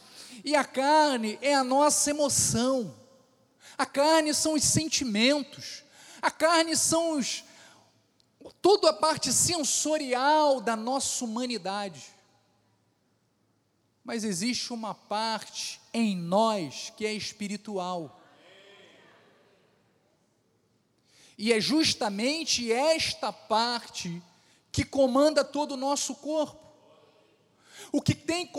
[0.44, 2.96] e a carne é a nossa emoção.
[3.78, 5.84] A carne são os sentimentos.
[6.22, 7.44] A carne são os
[8.62, 12.08] toda a parte sensorial da nossa humanidade.
[14.04, 18.20] Mas existe uma parte em nós que é espiritual.
[21.38, 24.22] E é justamente esta parte
[24.72, 26.69] que comanda todo o nosso corpo.
[27.92, 28.52] O que tem que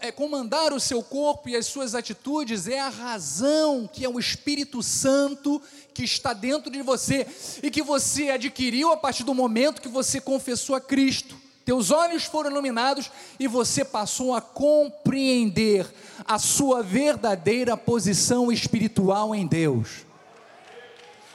[0.00, 4.18] é, comandar o seu corpo e as suas atitudes é a razão, que é o
[4.18, 5.60] Espírito Santo
[5.92, 7.26] que está dentro de você
[7.62, 11.36] e que você adquiriu a partir do momento que você confessou a Cristo.
[11.66, 15.86] Teus olhos foram iluminados e você passou a compreender
[16.24, 20.06] a sua verdadeira posição espiritual em Deus.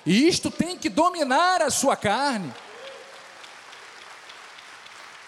[0.05, 2.51] E isto tem que dominar a sua carne.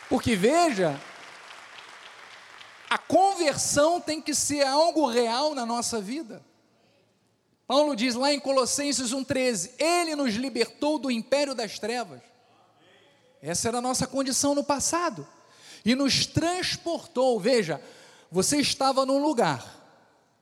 [0.10, 1.00] Porque veja,
[2.94, 6.46] a conversão tem que ser algo real na nossa vida.
[7.66, 12.22] Paulo diz lá em Colossenses 1,13: Ele nos libertou do império das trevas.
[13.42, 15.28] Essa era a nossa condição no passado.
[15.84, 17.40] E nos transportou.
[17.40, 17.82] Veja,
[18.30, 19.66] você estava num lugar,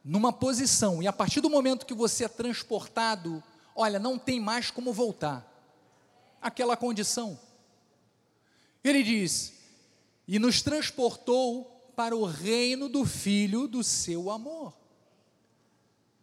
[0.04, 3.42] numa posição, e a partir do momento que você é transportado,
[3.74, 5.50] olha, não tem mais como voltar.
[6.42, 7.40] Aquela condição.
[8.84, 9.54] Ele diz:
[10.28, 14.74] E nos transportou para o reino do Filho do seu amor.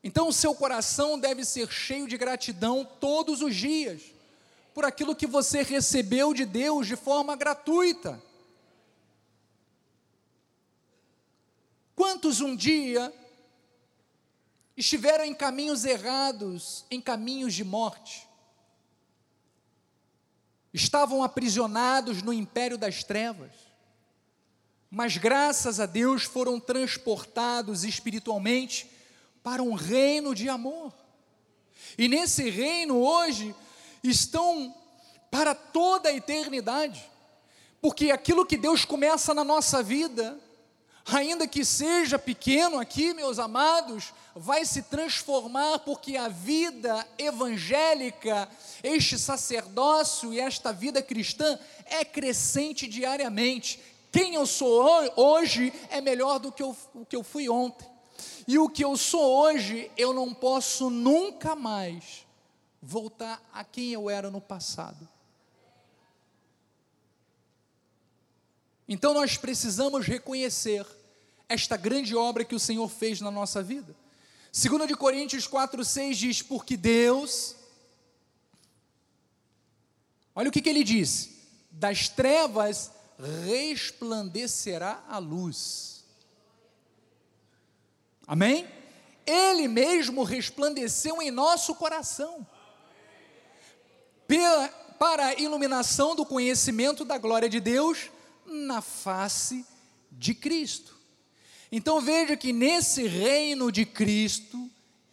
[0.02, 4.02] Então, o seu coração deve ser cheio de gratidão todos os dias,
[4.72, 8.22] por aquilo que você recebeu de Deus de forma gratuita.
[11.94, 13.12] Quantos um dia
[14.76, 18.28] estiveram em caminhos errados, em caminhos de morte?
[20.72, 23.50] Estavam aprisionados no império das trevas,
[24.90, 28.90] mas graças a Deus foram transportados espiritualmente
[29.42, 30.92] para um reino de amor.
[31.96, 33.54] E nesse reino hoje
[34.02, 34.74] estão
[35.30, 37.04] para toda a eternidade,
[37.80, 40.38] porque aquilo que Deus começa na nossa vida,
[41.04, 48.48] ainda que seja pequeno aqui, meus amados, vai se transformar, porque a vida evangélica,
[48.82, 53.80] este sacerdócio e esta vida cristã é crescente diariamente.
[54.10, 57.88] Quem eu sou hoje é melhor do que eu, o que eu fui ontem.
[58.46, 62.26] E o que eu sou hoje, eu não posso nunca mais
[62.80, 65.08] voltar a quem eu era no passado.
[68.88, 70.86] Então nós precisamos reconhecer
[71.48, 73.94] esta grande obra que o Senhor fez na nossa vida.
[74.50, 77.58] 2 de Coríntios 4:6 diz: "Porque Deus
[80.38, 81.30] Olha o que, que ele diz:
[81.68, 86.04] das trevas resplandecerá a luz.
[88.26, 88.68] Amém?
[89.26, 92.46] Ele mesmo resplandeceu em nosso coração,
[94.26, 98.10] pela, para a iluminação do conhecimento da glória de Deus
[98.46, 99.66] na face
[100.10, 100.96] de Cristo.
[101.70, 104.70] Então veja que nesse reino de Cristo,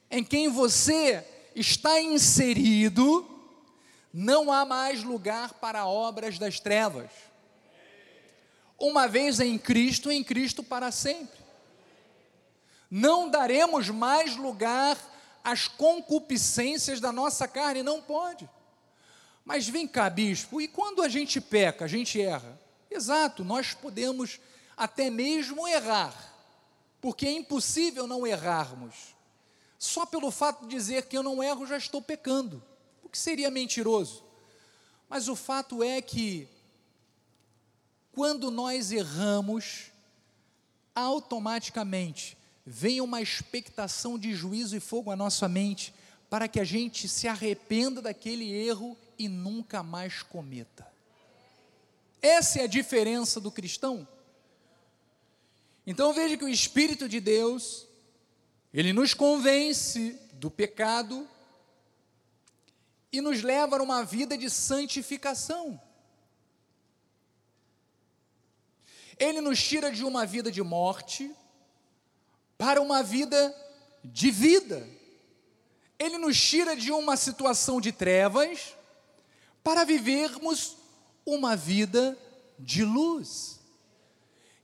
[0.10, 3.26] em quem você está inserido,
[4.14, 7.10] não há mais lugar para obras das trevas.
[8.78, 11.40] Uma vez em Cristo, em Cristo para sempre.
[12.90, 14.98] Não daremos mais lugar
[15.44, 18.50] às concupiscências da nossa carne, não pode.
[19.44, 22.60] Mas vem cá, bispo, e quando a gente peca, a gente erra?
[22.90, 24.40] Exato, nós podemos
[24.76, 26.14] até mesmo errar,
[27.00, 29.16] porque é impossível não errarmos.
[29.78, 32.64] Só pelo fato de dizer que eu não erro, já estou pecando,
[33.04, 34.24] o que seria mentiroso.
[35.08, 36.50] Mas o fato é que,
[38.16, 39.92] quando nós erramos,
[40.96, 45.94] automaticamente vem uma expectação de juízo e fogo à nossa mente,
[46.30, 50.88] para que a gente se arrependa daquele erro e nunca mais cometa.
[52.22, 54.08] Essa é a diferença do cristão.
[55.86, 57.86] Então veja que o Espírito de Deus,
[58.74, 61.28] ele nos convence do pecado
[63.12, 65.80] e nos leva a uma vida de santificação.
[69.18, 71.34] Ele nos tira de uma vida de morte
[72.58, 73.56] para uma vida
[74.04, 74.88] de vida.
[75.98, 78.76] Ele nos tira de uma situação de trevas
[79.64, 80.78] para vivermos
[81.26, 82.18] uma vida
[82.60, 83.60] de luz.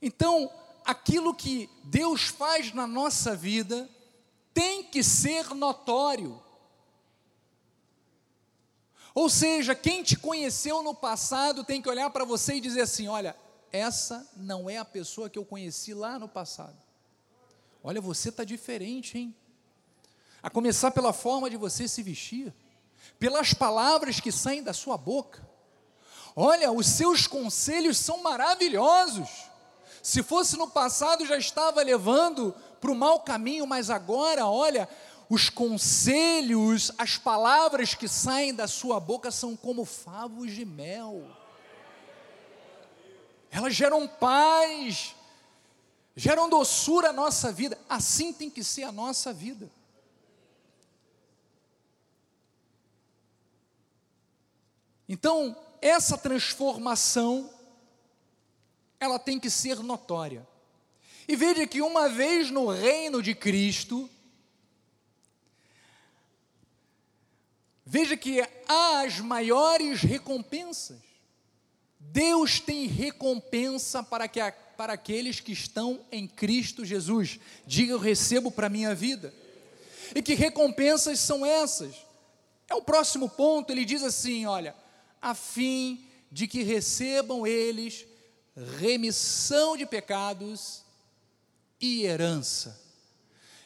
[0.00, 0.50] Então,
[0.84, 3.88] aquilo que Deus faz na nossa vida
[4.52, 6.42] tem que ser notório.
[9.14, 13.08] Ou seja, quem te conheceu no passado tem que olhar para você e dizer assim:
[13.08, 13.36] olha,
[13.72, 16.76] essa não é a pessoa que eu conheci lá no passado.
[17.82, 19.34] Olha, você está diferente, hein?
[20.42, 22.52] A começar pela forma de você se vestir,
[23.18, 25.44] pelas palavras que saem da sua boca.
[26.36, 29.28] Olha, os seus conselhos são maravilhosos.
[30.02, 34.88] Se fosse no passado, já estava levando para o mau caminho, mas agora, olha,
[35.30, 41.24] os conselhos, as palavras que saem da sua boca são como favos de mel.
[43.54, 45.14] Elas geram paz,
[46.16, 47.78] geram doçura à nossa vida.
[47.86, 49.70] Assim tem que ser a nossa vida.
[55.06, 57.52] Então, essa transformação
[58.98, 60.48] ela tem que ser notória.
[61.28, 64.08] E veja que uma vez no reino de Cristo,
[67.84, 71.11] veja que há as maiores recompensas.
[72.12, 74.38] Deus tem recompensa para, que,
[74.76, 77.40] para aqueles que estão em Cristo Jesus.
[77.66, 79.32] Diga, eu recebo para a minha vida.
[80.14, 81.94] E que recompensas são essas?
[82.68, 84.74] É o próximo ponto, ele diz assim: olha,
[85.22, 88.06] a fim de que recebam eles
[88.78, 90.82] remissão de pecados
[91.80, 92.78] e herança.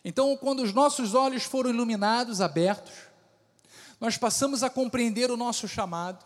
[0.05, 2.95] Então, quando os nossos olhos foram iluminados, abertos,
[4.01, 6.25] nós passamos a compreender o nosso chamado,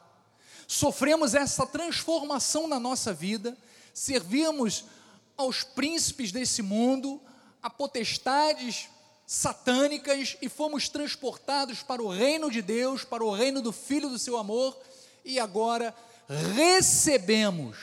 [0.71, 3.59] sofremos essa transformação na nossa vida,
[3.93, 4.85] servimos
[5.37, 7.21] aos príncipes desse mundo,
[7.61, 8.89] a potestades
[9.27, 14.17] satânicas e fomos transportados para o reino de Deus, para o reino do Filho do
[14.17, 14.79] seu amor,
[15.25, 15.93] e agora
[16.55, 17.77] recebemos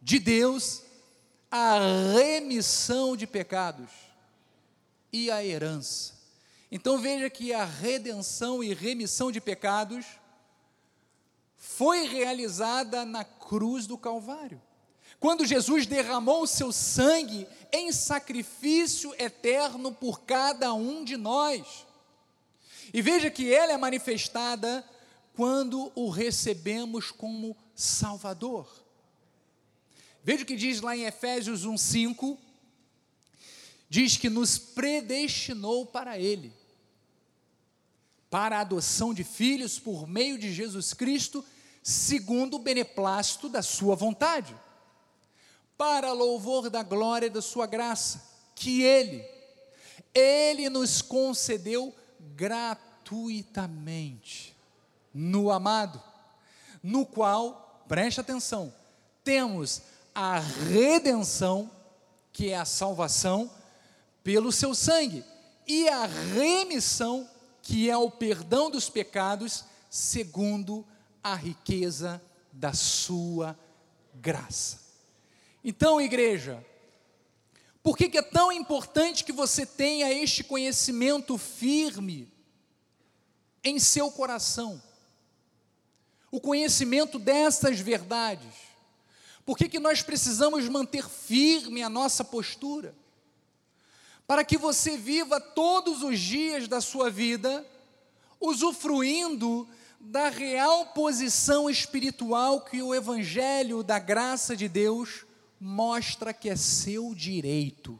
[0.00, 0.82] de Deus
[1.48, 1.78] a
[2.12, 3.88] remissão de pecados
[5.12, 6.14] e a herança.
[6.72, 10.04] Então veja que a redenção e remissão de pecados
[11.64, 14.60] foi realizada na cruz do Calvário.
[15.20, 21.86] Quando Jesus derramou o seu sangue em sacrifício eterno por cada um de nós.
[22.92, 24.84] E veja que ela é manifestada
[25.36, 28.68] quando o recebemos como Salvador.
[30.24, 32.36] Veja o que diz lá em Efésios 1:5,
[33.88, 36.52] diz que nos predestinou para ele,
[38.28, 41.44] para a adoção de filhos por meio de Jesus Cristo,
[41.82, 44.56] segundo o beneplácito da sua vontade,
[45.76, 48.22] para louvor da glória da sua graça,
[48.54, 49.32] que ele
[50.14, 51.94] ele nos concedeu
[52.36, 54.54] gratuitamente
[55.12, 56.00] no amado,
[56.82, 58.72] no qual, preste atenção,
[59.24, 59.80] temos
[60.14, 61.70] a redenção,
[62.32, 63.50] que é a salvação,
[64.22, 65.24] pelo seu sangue,
[65.66, 67.28] e a remissão,
[67.62, 70.86] que é o perdão dos pecados, segundo
[71.22, 73.58] a riqueza da sua
[74.14, 74.80] graça.
[75.64, 76.64] Então, igreja,
[77.82, 82.28] por que, que é tão importante que você tenha este conhecimento firme
[83.62, 84.82] em seu coração?
[86.30, 88.72] O conhecimento dessas verdades
[89.44, 92.94] por que, que nós precisamos manter firme a nossa postura?
[94.26, 97.66] Para que você viva todos os dias da sua vida
[98.40, 99.68] usufruindo
[100.04, 105.24] da real posição espiritual que o Evangelho da graça de Deus
[105.60, 107.98] mostra que é seu direito.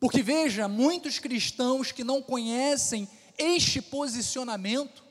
[0.00, 3.06] Porque veja, muitos cristãos que não conhecem
[3.36, 5.04] este posicionamento,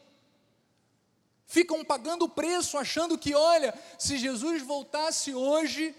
[1.45, 5.93] ficam pagando o preço, achando que, olha, se Jesus voltasse hoje,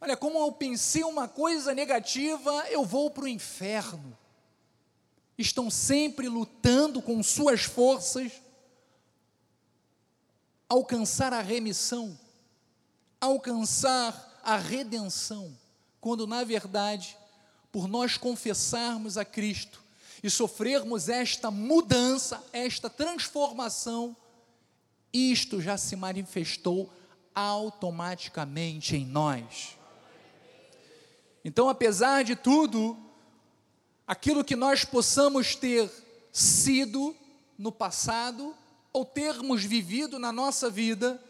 [0.00, 4.16] olha, como eu pensei uma coisa negativa, eu vou para o inferno.
[5.36, 8.32] Estão sempre lutando com suas forças,
[10.68, 12.18] alcançar a remissão,
[13.20, 15.56] alcançar a redenção,
[16.00, 17.16] quando na verdade,
[17.72, 19.82] por nós confessarmos a Cristo
[20.22, 24.16] e sofrermos esta mudança, esta transformação,
[25.12, 26.92] isto já se manifestou
[27.34, 29.76] automaticamente em nós.
[31.44, 32.96] Então, apesar de tudo,
[34.06, 35.90] aquilo que nós possamos ter
[36.32, 37.14] sido
[37.56, 38.54] no passado
[38.96, 41.22] ou termos vivido na nossa vida,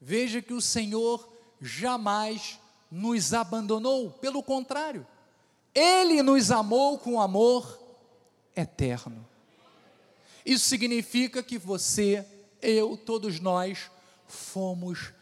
[0.00, 2.58] veja que o Senhor jamais
[2.90, 5.06] nos abandonou, pelo contrário,
[5.74, 7.78] Ele nos amou com amor
[8.56, 9.28] eterno.
[10.42, 12.26] Isso significa que você
[12.62, 13.90] eu, todos nós
[14.26, 15.12] fomos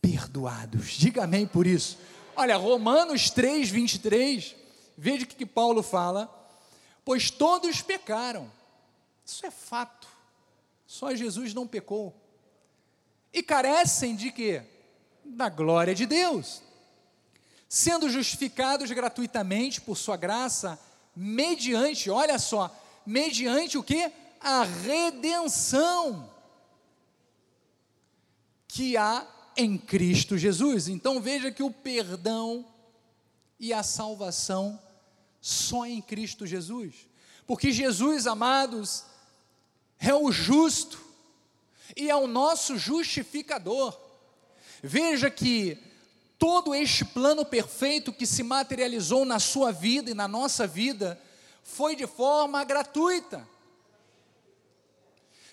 [0.00, 0.92] perdoados.
[0.92, 1.98] Diga amém por isso.
[2.36, 4.54] Olha, Romanos 3, 23,
[4.96, 6.32] veja o que, que Paulo fala.
[7.04, 8.48] Pois todos pecaram.
[9.26, 10.13] Isso é fato.
[10.94, 12.14] Só Jesus não pecou.
[13.32, 14.62] E carecem de quê?
[15.24, 16.62] Da glória de Deus.
[17.68, 20.78] Sendo justificados gratuitamente por sua graça,
[21.16, 22.72] mediante, olha só,
[23.04, 24.08] mediante o que?
[24.40, 26.30] A redenção
[28.68, 29.26] que há
[29.56, 30.86] em Cristo Jesus.
[30.86, 32.64] Então veja que o perdão
[33.58, 34.80] e a salvação
[35.40, 37.08] só em Cristo Jesus.
[37.48, 39.12] Porque Jesus, amados,
[40.08, 41.02] é o justo
[41.96, 43.98] e é o nosso justificador.
[44.82, 45.78] Veja que
[46.38, 51.20] todo este plano perfeito que se materializou na sua vida e na nossa vida
[51.62, 53.48] foi de forma gratuita.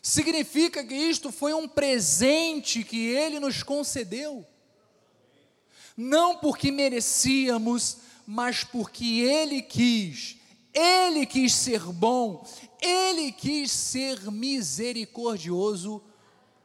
[0.01, 4.45] Significa que isto foi um presente que ele nos concedeu.
[5.95, 10.40] Não porque merecíamos, mas porque ele quis.
[10.74, 12.45] Ele quis ser bom,
[12.82, 16.01] ele quis ser misericordioso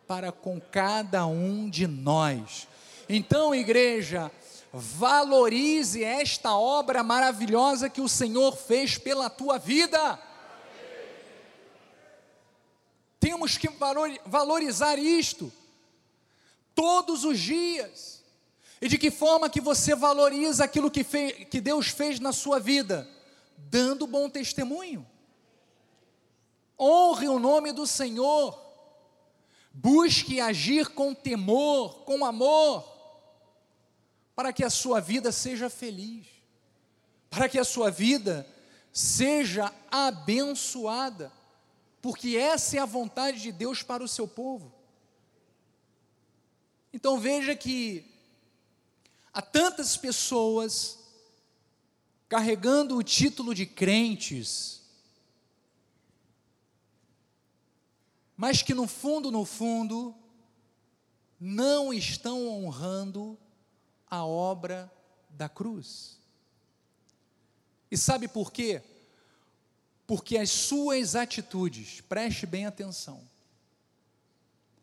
[0.06, 2.68] para com cada um de nós.
[3.08, 4.30] Então, igreja,
[4.72, 10.18] valorize esta obra maravilhosa que o Senhor fez pela tua vida.
[13.18, 13.68] Temos que
[14.24, 15.52] valorizar isto
[16.74, 18.22] todos os dias.
[18.80, 22.60] E de que forma que você valoriza aquilo que, fez, que Deus fez na sua
[22.60, 23.08] vida?
[23.70, 25.06] Dando bom testemunho.
[26.78, 28.58] Honre o nome do Senhor.
[29.72, 32.84] Busque agir com temor, com amor,
[34.34, 36.26] para que a sua vida seja feliz,
[37.28, 38.46] para que a sua vida
[38.92, 41.30] seja abençoada
[42.00, 44.72] porque essa é a vontade de Deus para o seu povo.
[46.92, 48.16] Então veja que
[49.36, 50.98] Há tantas pessoas
[52.28, 54.82] carregando o título de crentes,
[58.36, 60.14] mas que no fundo, no fundo,
[61.40, 63.38] não estão honrando
[64.08, 64.92] a obra
[65.30, 66.18] da cruz.
[67.90, 68.82] E sabe por quê?
[70.06, 73.20] Porque as suas atitudes, preste bem atenção,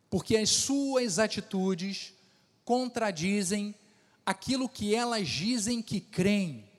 [0.10, 2.14] porque as suas atitudes
[2.64, 3.76] contradizem
[4.26, 6.73] aquilo que elas dizem que creem.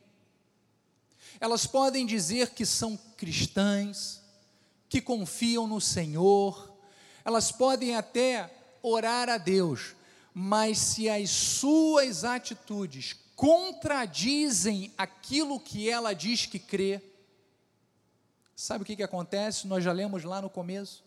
[1.45, 4.23] Elas podem dizer que são cristãs,
[4.89, 6.75] que confiam no Senhor,
[7.23, 8.51] elas podem até
[8.83, 9.95] orar a Deus,
[10.33, 17.03] mas se as suas atitudes contradizem aquilo que ela diz que crê,
[18.57, 19.67] sabe o que, que acontece?
[19.67, 21.05] Nós já lemos lá no começo.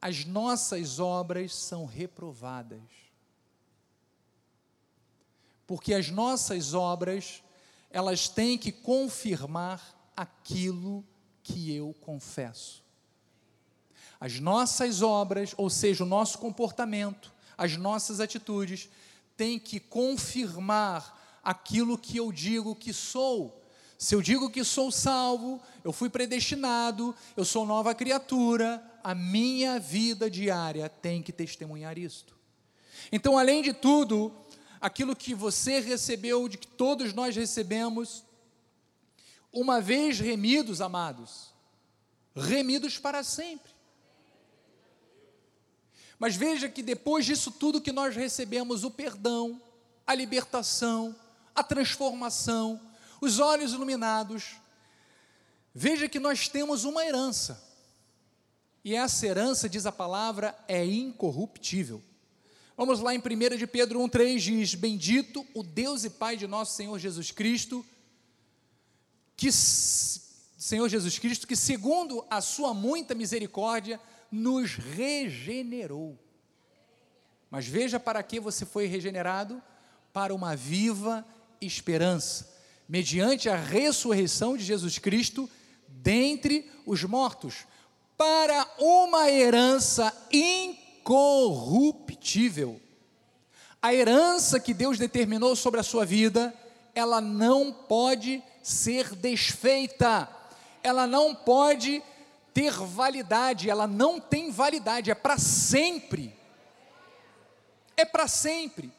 [0.00, 2.80] As nossas obras são reprovadas.
[5.66, 7.42] Porque as nossas obras,
[7.90, 11.04] elas têm que confirmar aquilo
[11.42, 12.82] que eu confesso.
[14.18, 18.88] As nossas obras, ou seja, o nosso comportamento, as nossas atitudes,
[19.36, 23.62] têm que confirmar aquilo que eu digo que sou.
[23.98, 29.78] Se eu digo que sou salvo, eu fui predestinado, eu sou nova criatura, a minha
[29.78, 32.36] vida diária tem que testemunhar isto.
[33.12, 34.34] Então, além de tudo,
[34.86, 38.22] aquilo que você recebeu, de que todos nós recebemos,
[39.52, 41.52] uma vez remidos, amados,
[42.36, 43.72] remidos para sempre.
[46.20, 49.60] Mas veja que depois disso tudo que nós recebemos, o perdão,
[50.06, 51.16] a libertação,
[51.52, 52.80] a transformação,
[53.20, 54.54] os olhos iluminados,
[55.74, 57.60] veja que nós temos uma herança.
[58.84, 62.00] E essa herança, diz a palavra, é incorruptível.
[62.76, 66.74] Vamos lá em 1 de Pedro 1,3 diz: Bendito o Deus e Pai de nosso
[66.74, 67.82] Senhor Jesus Cristo,
[69.34, 73.98] que Senhor Jesus Cristo, que segundo a sua muita misericórdia,
[74.30, 76.18] nos regenerou.
[77.50, 79.62] Mas veja para que você foi regenerado:
[80.12, 81.26] para uma viva
[81.62, 82.54] esperança,
[82.86, 85.48] mediante a ressurreição de Jesus Cristo
[85.88, 87.64] dentre os mortos,
[88.18, 90.14] para uma herança
[91.06, 92.80] incorruptível.
[93.80, 96.52] A herança que Deus determinou sobre a sua vida,
[96.94, 100.28] ela não pode ser desfeita,
[100.82, 102.02] ela não pode
[102.52, 106.34] ter validade, ela não tem validade, é para sempre.
[107.96, 108.92] É para sempre.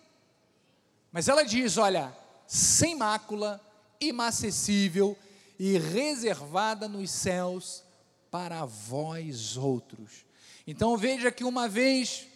[1.12, 2.16] Mas ela diz: olha,
[2.48, 3.60] sem mácula,
[4.00, 5.18] inacessível
[5.60, 7.84] e reservada nos céus
[8.32, 10.27] para vós outros.
[10.68, 12.28] Então veja que uma vez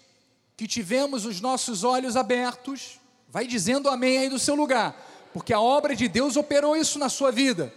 [0.55, 4.95] que tivemos os nossos olhos abertos, vai dizendo amém aí do seu lugar,
[5.33, 7.73] porque a obra de Deus operou isso na sua vida.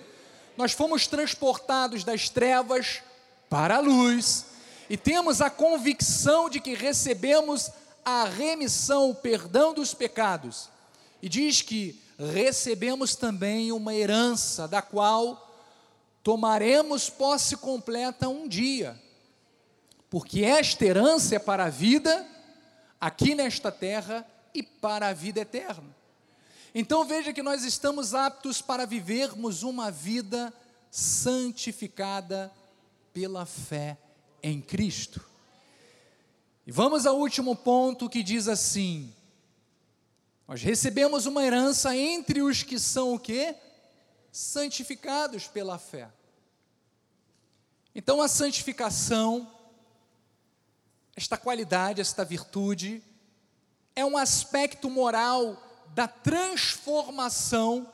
[0.56, 3.02] Nós fomos transportados das trevas
[3.50, 4.46] para a luz,
[4.88, 7.70] e temos a convicção de que recebemos
[8.04, 10.68] a remissão, o perdão dos pecados.
[11.22, 15.50] E diz que recebemos também uma herança, da qual
[16.22, 19.00] tomaremos posse completa um dia,
[20.14, 22.24] porque esta herança é para a vida
[23.00, 25.92] aqui nesta terra e para a vida eterna.
[26.72, 30.54] Então veja que nós estamos aptos para vivermos uma vida
[30.88, 32.52] santificada
[33.12, 33.98] pela fé
[34.40, 35.20] em Cristo.
[36.64, 39.12] E vamos ao último ponto que diz assim:
[40.46, 43.56] Nós recebemos uma herança entre os que são o quê?
[44.30, 46.08] Santificados pela fé.
[47.92, 49.53] Então a santificação,
[51.16, 53.02] esta qualidade, esta virtude,
[53.94, 55.62] é um aspecto moral
[55.94, 57.88] da transformação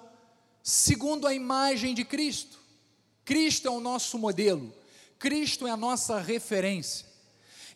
[0.62, 2.58] segundo a imagem de Cristo.
[3.24, 4.72] Cristo é o nosso modelo.
[5.18, 7.06] Cristo é a nossa referência.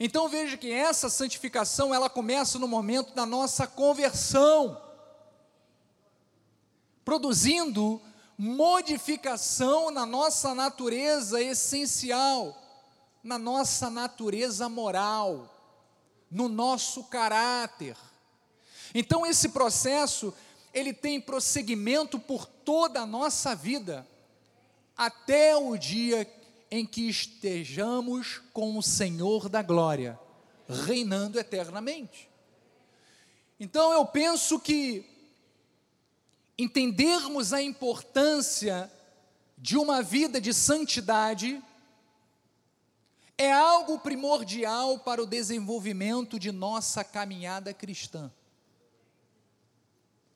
[0.01, 4.81] Então veja que essa santificação ela começa no momento da nossa conversão,
[7.05, 8.01] produzindo
[8.37, 12.61] modificação na nossa natureza essencial,
[13.25, 15.51] na nossa natureza moral,
[16.31, 17.97] no nosso caráter.
[18.95, 20.35] Então esse processo
[20.75, 24.07] ele tem prosseguimento por toda a nossa vida,
[24.97, 26.31] até o dia
[26.71, 30.19] em que estejamos com o Senhor da glória,
[30.69, 32.29] reinando eternamente.
[33.59, 35.09] Então eu penso que
[36.59, 38.93] entendermos a importância
[39.57, 41.63] de uma vida de santidade
[43.37, 48.31] é algo primordial para o desenvolvimento de nossa caminhada cristã.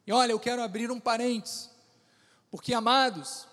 [0.07, 1.71] E olha, eu quero abrir um parênteses,
[2.51, 3.47] porque amados,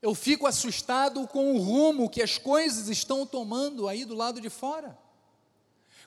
[0.00, 4.50] eu fico assustado com o rumo que as coisas estão tomando aí do lado de
[4.50, 4.96] fora,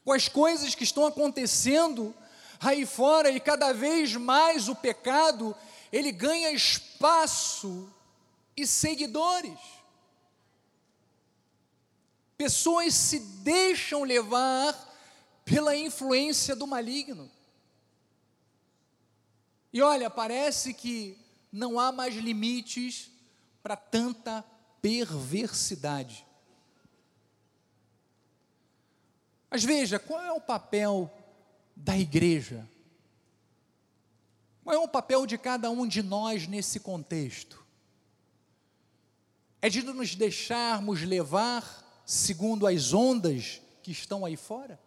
[0.03, 2.13] com as coisas que estão acontecendo
[2.59, 5.55] aí fora e cada vez mais o pecado
[5.91, 7.89] ele ganha espaço
[8.55, 9.57] e seguidores.
[12.37, 14.73] Pessoas se deixam levar
[15.45, 17.31] pela influência do maligno.
[19.71, 21.17] E olha, parece que
[21.51, 23.11] não há mais limites
[23.61, 24.43] para tanta
[24.81, 26.25] perversidade.
[29.49, 31.11] Mas veja, qual é o papel
[31.75, 32.67] da igreja?
[34.63, 37.63] Qual é o papel de cada um de nós nesse contexto?
[39.61, 44.79] É de nos deixarmos levar segundo as ondas que estão aí fora?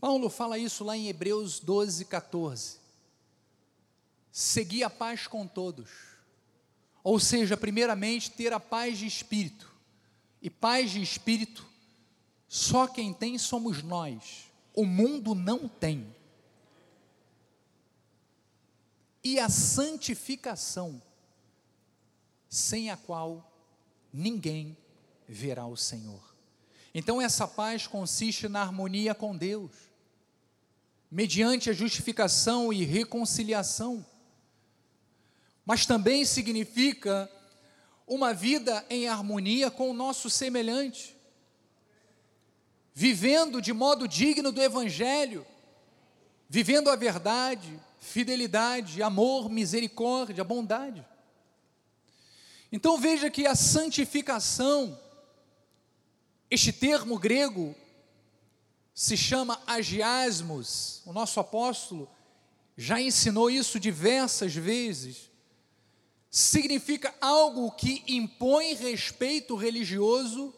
[0.00, 2.78] Paulo fala isso lá em Hebreus 12, 14.
[4.30, 5.90] Seguir a paz com todos.
[7.02, 9.72] Ou seja, primeiramente, ter a paz de espírito.
[10.42, 11.66] E paz de espírito,
[12.46, 14.50] só quem tem somos nós.
[14.74, 16.14] O mundo não tem.
[19.24, 21.02] E a santificação,
[22.48, 23.52] sem a qual
[24.12, 24.76] ninguém
[25.28, 26.34] verá o Senhor.
[26.94, 29.70] Então, essa paz consiste na harmonia com Deus,
[31.10, 34.04] mediante a justificação e reconciliação,
[35.64, 37.30] mas também significa
[38.06, 41.16] uma vida em harmonia com o nosso semelhante,
[42.94, 45.44] vivendo de modo digno do Evangelho,
[46.48, 51.04] vivendo a verdade, fidelidade, amor, misericórdia, bondade.
[52.70, 54.98] Então veja que a santificação,
[56.50, 57.74] este termo grego,
[58.94, 62.08] se chama agiasmos, o nosso apóstolo
[62.76, 65.30] já ensinou isso diversas vezes,
[66.30, 70.52] significa algo que impõe respeito religioso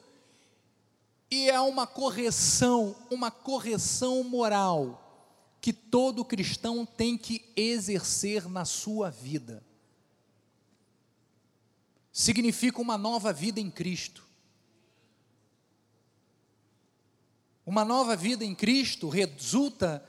[1.30, 5.04] e é uma correção, uma correção moral
[5.60, 9.67] que todo cristão tem que exercer na sua vida
[12.18, 14.24] significa uma nova vida em Cristo.
[17.64, 20.04] Uma nova vida em Cristo resulta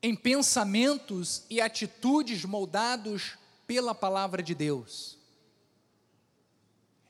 [0.00, 5.18] em pensamentos e atitudes moldados pela palavra de Deus.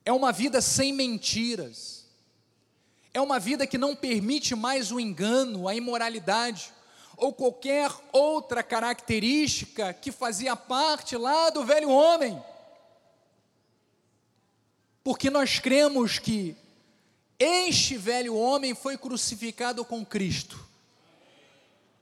[0.06, 2.06] É uma vida sem mentiras.
[3.12, 6.72] É uma vida que não permite mais o engano, a imoralidade
[7.14, 12.42] ou qualquer outra característica que fazia parte lá do velho homem
[15.10, 16.54] porque nós cremos que
[17.36, 20.64] este velho homem foi crucificado com Cristo.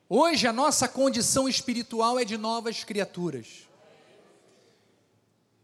[0.06, 3.66] Hoje a nossa condição espiritual é de novas criaturas.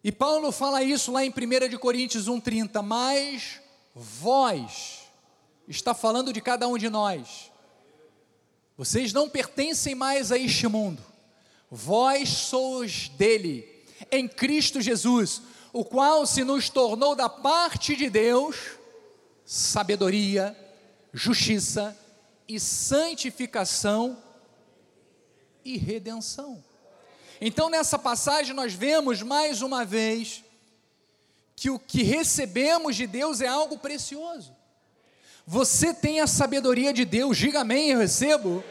[0.02, 3.60] E Paulo fala isso lá em 1 de Coríntios 1:30, mas
[3.94, 5.00] vós
[5.68, 7.52] está falando de cada um de nós.
[8.74, 11.04] Vocês não pertencem mais a este mundo.
[11.70, 15.42] Vós sois dele, em Cristo Jesus
[15.74, 18.56] o qual se nos tornou da parte de Deus
[19.44, 20.56] sabedoria,
[21.12, 21.98] justiça
[22.48, 24.16] e santificação
[25.64, 26.62] e redenção.
[27.40, 30.44] Então, nessa passagem, nós vemos mais uma vez
[31.56, 34.54] que o que recebemos de Deus é algo precioso.
[35.44, 38.62] Você tem a sabedoria de Deus, diga amém, eu recebo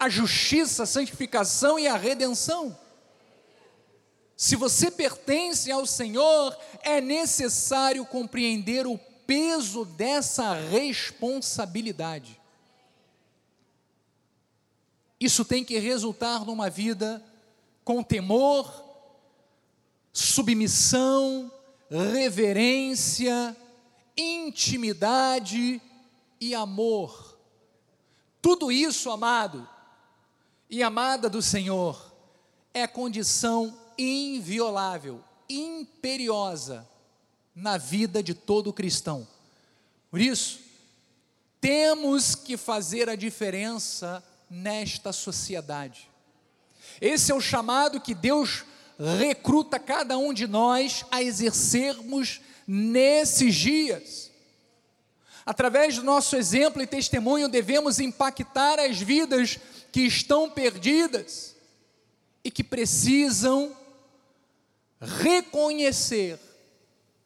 [0.00, 2.76] a justiça, a santificação e a redenção.
[4.36, 12.38] Se você pertence ao Senhor, é necessário compreender o peso dessa responsabilidade.
[15.18, 17.24] Isso tem que resultar numa vida
[17.82, 18.84] com temor,
[20.12, 21.50] submissão,
[21.90, 23.56] reverência,
[24.14, 25.80] intimidade
[26.38, 27.38] e amor.
[28.42, 29.66] Tudo isso, amado
[30.68, 32.12] e amada do Senhor,
[32.74, 36.86] é condição inviolável, imperiosa
[37.54, 39.26] na vida de todo cristão.
[40.10, 40.60] Por isso,
[41.60, 46.08] temos que fazer a diferença nesta sociedade.
[47.00, 48.64] Esse é o chamado que Deus
[49.18, 54.30] recruta cada um de nós a exercermos nesses dias.
[55.44, 59.58] Através do nosso exemplo e testemunho, devemos impactar as vidas
[59.92, 61.54] que estão perdidas
[62.42, 63.76] e que precisam
[65.00, 66.38] reconhecer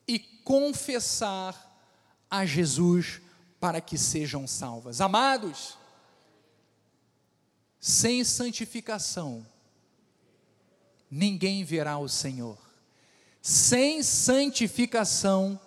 [0.07, 1.69] e confessar
[2.31, 3.21] a Jesus
[3.59, 5.01] para que sejam salvas.
[5.01, 5.77] Amados,
[7.79, 9.47] sem santificação,
[11.11, 12.59] ninguém verá o Senhor.
[13.43, 15.59] Sem santificação,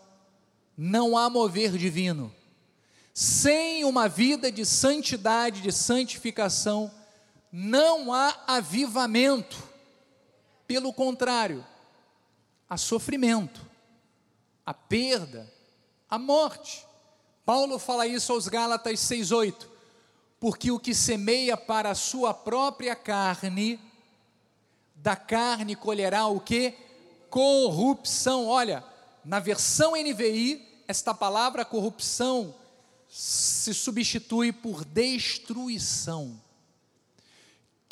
[0.77, 2.33] não há mover divino.
[3.13, 6.91] Sem uma vida de santidade, de santificação,
[7.51, 9.61] não há avivamento.
[10.65, 11.63] Pelo contrário,
[12.73, 13.61] há sofrimento,
[14.65, 15.51] a perda,
[16.09, 16.85] a morte.
[17.45, 19.69] Paulo fala isso aos Gálatas 6:8.
[20.39, 23.79] Porque o que semeia para a sua própria carne,
[24.95, 26.73] da carne colherá o que?
[27.29, 28.47] Corrupção.
[28.47, 28.83] Olha,
[29.23, 32.55] na versão NVI, esta palavra corrupção
[33.07, 36.41] se substitui por destruição.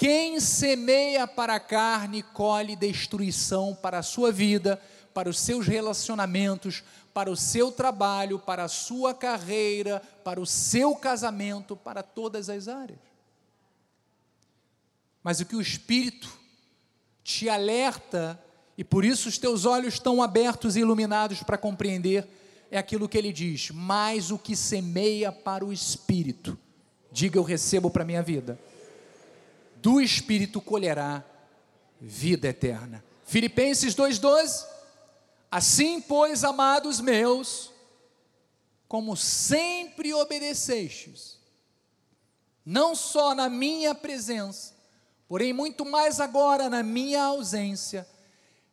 [0.01, 4.81] Quem semeia para a carne, colhe destruição para a sua vida,
[5.13, 6.83] para os seus relacionamentos,
[7.13, 12.67] para o seu trabalho, para a sua carreira, para o seu casamento, para todas as
[12.67, 12.97] áreas.
[15.21, 16.35] Mas o que o Espírito
[17.23, 18.43] te alerta,
[18.75, 22.27] e por isso os teus olhos estão abertos e iluminados para compreender,
[22.71, 26.57] é aquilo que ele diz: mais o que semeia para o Espírito,
[27.11, 28.57] diga eu recebo para a minha vida,
[29.81, 31.23] do Espírito colherá
[31.99, 33.03] vida eterna.
[33.25, 34.71] Filipenses 2,12
[35.51, 37.71] Assim, pois, amados meus,
[38.87, 41.37] como sempre obedecestes,
[42.65, 44.73] não só na minha presença,
[45.27, 48.07] porém muito mais agora na minha ausência,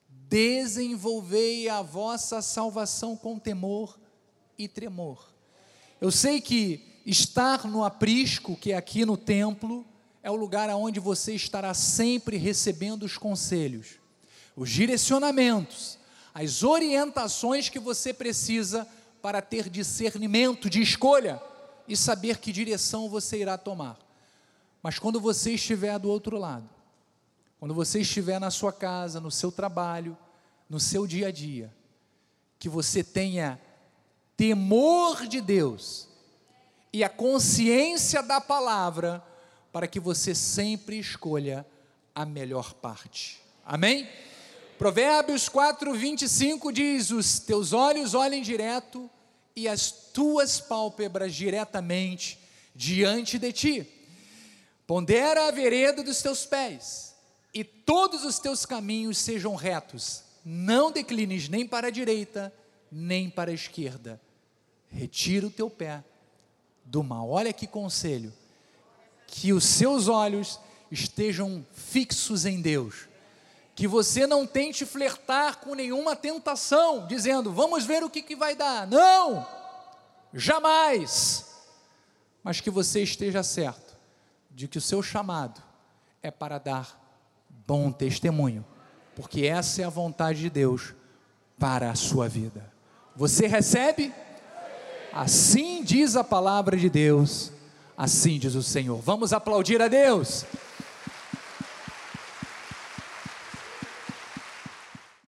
[0.09, 3.99] desenvolvei a vossa salvação com temor
[4.57, 5.33] e tremor.
[6.01, 9.85] Eu sei que estar no aprisco, que é aqui no templo,
[10.29, 13.99] é o lugar onde você estará sempre recebendo os conselhos,
[14.55, 15.99] os direcionamentos,
[16.35, 18.87] as orientações que você precisa
[19.23, 21.41] para ter discernimento de escolha
[21.89, 23.99] e saber que direção você irá tomar.
[24.83, 26.69] Mas quando você estiver do outro lado,
[27.59, 30.15] quando você estiver na sua casa, no seu trabalho,
[30.69, 31.75] no seu dia a dia,
[32.59, 33.59] que você tenha
[34.37, 36.07] temor de Deus
[36.93, 39.25] e a consciência da palavra,
[39.73, 41.67] para que você sempre escolha
[42.15, 43.41] a melhor parte.
[43.65, 44.09] Amém?
[44.79, 49.11] Provérbios 4, 25 diz: Os teus olhos olhem direto
[49.55, 52.39] e as tuas pálpebras diretamente
[52.75, 53.87] diante de ti.
[54.87, 57.15] Pondera a vereda dos teus pés,
[57.53, 60.23] e todos os teus caminhos sejam retos.
[60.45, 62.55] Não declines nem para a direita,
[62.91, 64.21] nem para a esquerda.
[64.89, 66.03] Retira o teu pé
[66.85, 67.29] do mal.
[67.29, 68.33] Olha que conselho.
[69.29, 70.59] Que os seus olhos
[70.91, 73.09] estejam fixos em Deus
[73.79, 78.57] que você não tente flertar com nenhuma tentação, dizendo, vamos ver o que, que vai
[78.57, 78.89] dar.
[78.89, 79.47] Não!
[80.35, 81.47] Jamais!
[82.43, 83.97] Mas que você esteja certo
[84.51, 85.63] de que o seu chamado
[86.21, 87.01] é para dar
[87.69, 88.67] bom testemunho,
[89.15, 90.93] porque essa é a vontade de Deus
[91.57, 92.73] para a sua vida.
[93.15, 94.13] Você recebe?
[95.13, 97.53] Assim diz a palavra de Deus,
[97.99, 99.01] assim diz o Senhor.
[99.03, 100.47] Vamos aplaudir a Deus.